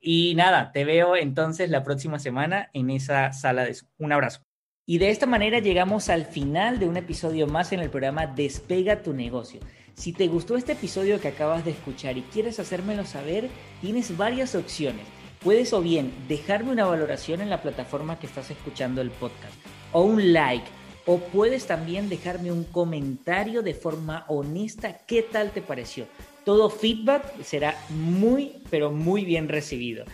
Y 0.00 0.34
nada, 0.36 0.70
te 0.70 0.84
veo 0.84 1.16
entonces 1.16 1.70
la 1.70 1.82
próxima 1.82 2.20
semana 2.20 2.70
en 2.72 2.88
esa 2.88 3.32
sala 3.32 3.64
de... 3.64 3.76
Un 3.98 4.12
abrazo. 4.12 4.42
Y 4.86 4.98
de 4.98 5.10
esta 5.10 5.26
manera 5.26 5.58
llegamos 5.58 6.08
al 6.08 6.24
final 6.24 6.78
de 6.78 6.86
un 6.86 6.96
episodio 6.96 7.48
más 7.48 7.72
en 7.72 7.80
el 7.80 7.90
programa 7.90 8.28
Despega 8.28 9.02
tu 9.02 9.12
negocio. 9.12 9.58
Si 9.94 10.12
te 10.12 10.28
gustó 10.28 10.56
este 10.56 10.74
episodio 10.74 11.20
que 11.20 11.28
acabas 11.28 11.64
de 11.64 11.72
escuchar 11.72 12.16
y 12.16 12.22
quieres 12.22 12.60
hacérmelo 12.60 13.04
saber, 13.04 13.48
tienes 13.80 14.16
varias 14.16 14.54
opciones. 14.54 15.04
Puedes 15.42 15.72
o 15.72 15.80
bien 15.80 16.12
dejarme 16.28 16.70
una 16.70 16.84
valoración 16.84 17.40
en 17.40 17.50
la 17.50 17.60
plataforma 17.60 18.20
que 18.20 18.28
estás 18.28 18.52
escuchando 18.52 19.00
el 19.00 19.10
podcast, 19.10 19.54
o 19.90 20.02
un 20.02 20.32
like, 20.32 20.64
o 21.06 21.18
puedes 21.18 21.66
también 21.66 22.08
dejarme 22.08 22.52
un 22.52 22.64
comentario 22.64 23.62
de 23.62 23.74
forma 23.74 24.24
honesta 24.28 24.98
qué 25.06 25.22
tal 25.22 25.50
te 25.50 25.62
pareció. 25.62 26.06
Todo 26.44 26.70
feedback 26.70 27.42
será 27.42 27.76
muy, 27.90 28.62
pero 28.70 28.90
muy 28.90 29.24
bien 29.24 29.48
recibido. 29.48 30.04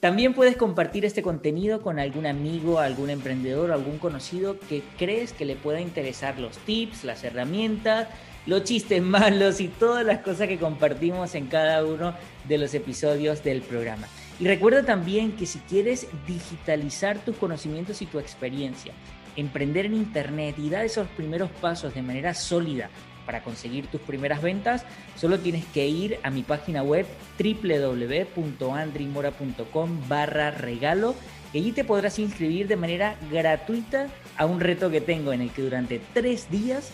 También 0.00 0.32
puedes 0.32 0.56
compartir 0.56 1.04
este 1.04 1.22
contenido 1.22 1.82
con 1.82 1.98
algún 1.98 2.26
amigo, 2.26 2.78
algún 2.78 3.10
emprendedor, 3.10 3.72
algún 3.72 3.98
conocido 3.98 4.56
que 4.68 4.82
crees 4.96 5.32
que 5.32 5.44
le 5.44 5.56
pueda 5.56 5.80
interesar 5.80 6.38
los 6.38 6.56
tips, 6.58 7.02
las 7.02 7.24
herramientas, 7.24 8.06
los 8.46 8.64
chistes 8.64 9.02
malos 9.02 9.60
y 9.60 9.68
todas 9.68 10.06
las 10.06 10.20
cosas 10.20 10.46
que 10.46 10.58
compartimos 10.58 11.34
en 11.34 11.48
cada 11.48 11.84
uno 11.84 12.14
de 12.46 12.58
los 12.58 12.74
episodios 12.74 13.42
del 13.42 13.60
programa. 13.60 14.06
Y 14.38 14.46
recuerda 14.46 14.84
también 14.84 15.32
que 15.32 15.46
si 15.46 15.58
quieres 15.58 16.06
digitalizar 16.28 17.18
tus 17.18 17.36
conocimientos 17.36 18.00
y 18.00 18.06
tu 18.06 18.20
experiencia, 18.20 18.92
emprender 19.38 19.86
en 19.86 19.94
Internet 19.94 20.56
y 20.58 20.68
dar 20.68 20.84
esos 20.84 21.08
primeros 21.08 21.50
pasos 21.50 21.94
de 21.94 22.02
manera 22.02 22.34
sólida 22.34 22.90
para 23.24 23.42
conseguir 23.42 23.86
tus 23.88 24.00
primeras 24.00 24.42
ventas, 24.42 24.84
solo 25.14 25.38
tienes 25.38 25.64
que 25.66 25.86
ir 25.86 26.18
a 26.22 26.30
mi 26.30 26.42
página 26.42 26.82
web 26.82 27.06
www.andrimora.com 27.38 30.08
barra 30.08 30.50
regalo 30.50 31.14
y 31.52 31.58
allí 31.58 31.72
te 31.72 31.84
podrás 31.84 32.18
inscribir 32.18 32.68
de 32.68 32.76
manera 32.76 33.16
gratuita 33.30 34.06
a 34.36 34.46
un 34.46 34.60
reto 34.60 34.90
que 34.90 35.02
tengo 35.02 35.32
en 35.32 35.42
el 35.42 35.50
que 35.50 35.62
durante 35.62 36.00
tres 36.14 36.50
días, 36.50 36.90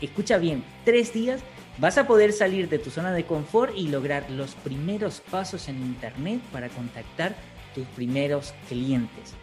escucha 0.00 0.38
bien, 0.38 0.62
tres 0.84 1.12
días, 1.12 1.42
vas 1.78 1.98
a 1.98 2.06
poder 2.06 2.32
salir 2.32 2.68
de 2.68 2.78
tu 2.78 2.90
zona 2.90 3.12
de 3.12 3.24
confort 3.24 3.76
y 3.76 3.88
lograr 3.88 4.30
los 4.30 4.54
primeros 4.54 5.20
pasos 5.32 5.68
en 5.68 5.78
Internet 5.78 6.40
para 6.52 6.68
contactar 6.68 7.34
tus 7.74 7.88
primeros 7.88 8.54
clientes. 8.68 9.34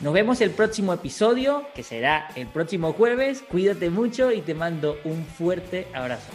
Nos 0.00 0.12
vemos 0.12 0.42
el 0.42 0.50
próximo 0.50 0.92
episodio, 0.92 1.64
que 1.74 1.82
será 1.82 2.28
el 2.36 2.48
próximo 2.48 2.92
jueves. 2.92 3.42
Cuídate 3.50 3.88
mucho 3.88 4.30
y 4.30 4.42
te 4.42 4.54
mando 4.54 4.98
un 5.04 5.24
fuerte 5.24 5.86
abrazo. 5.94 6.32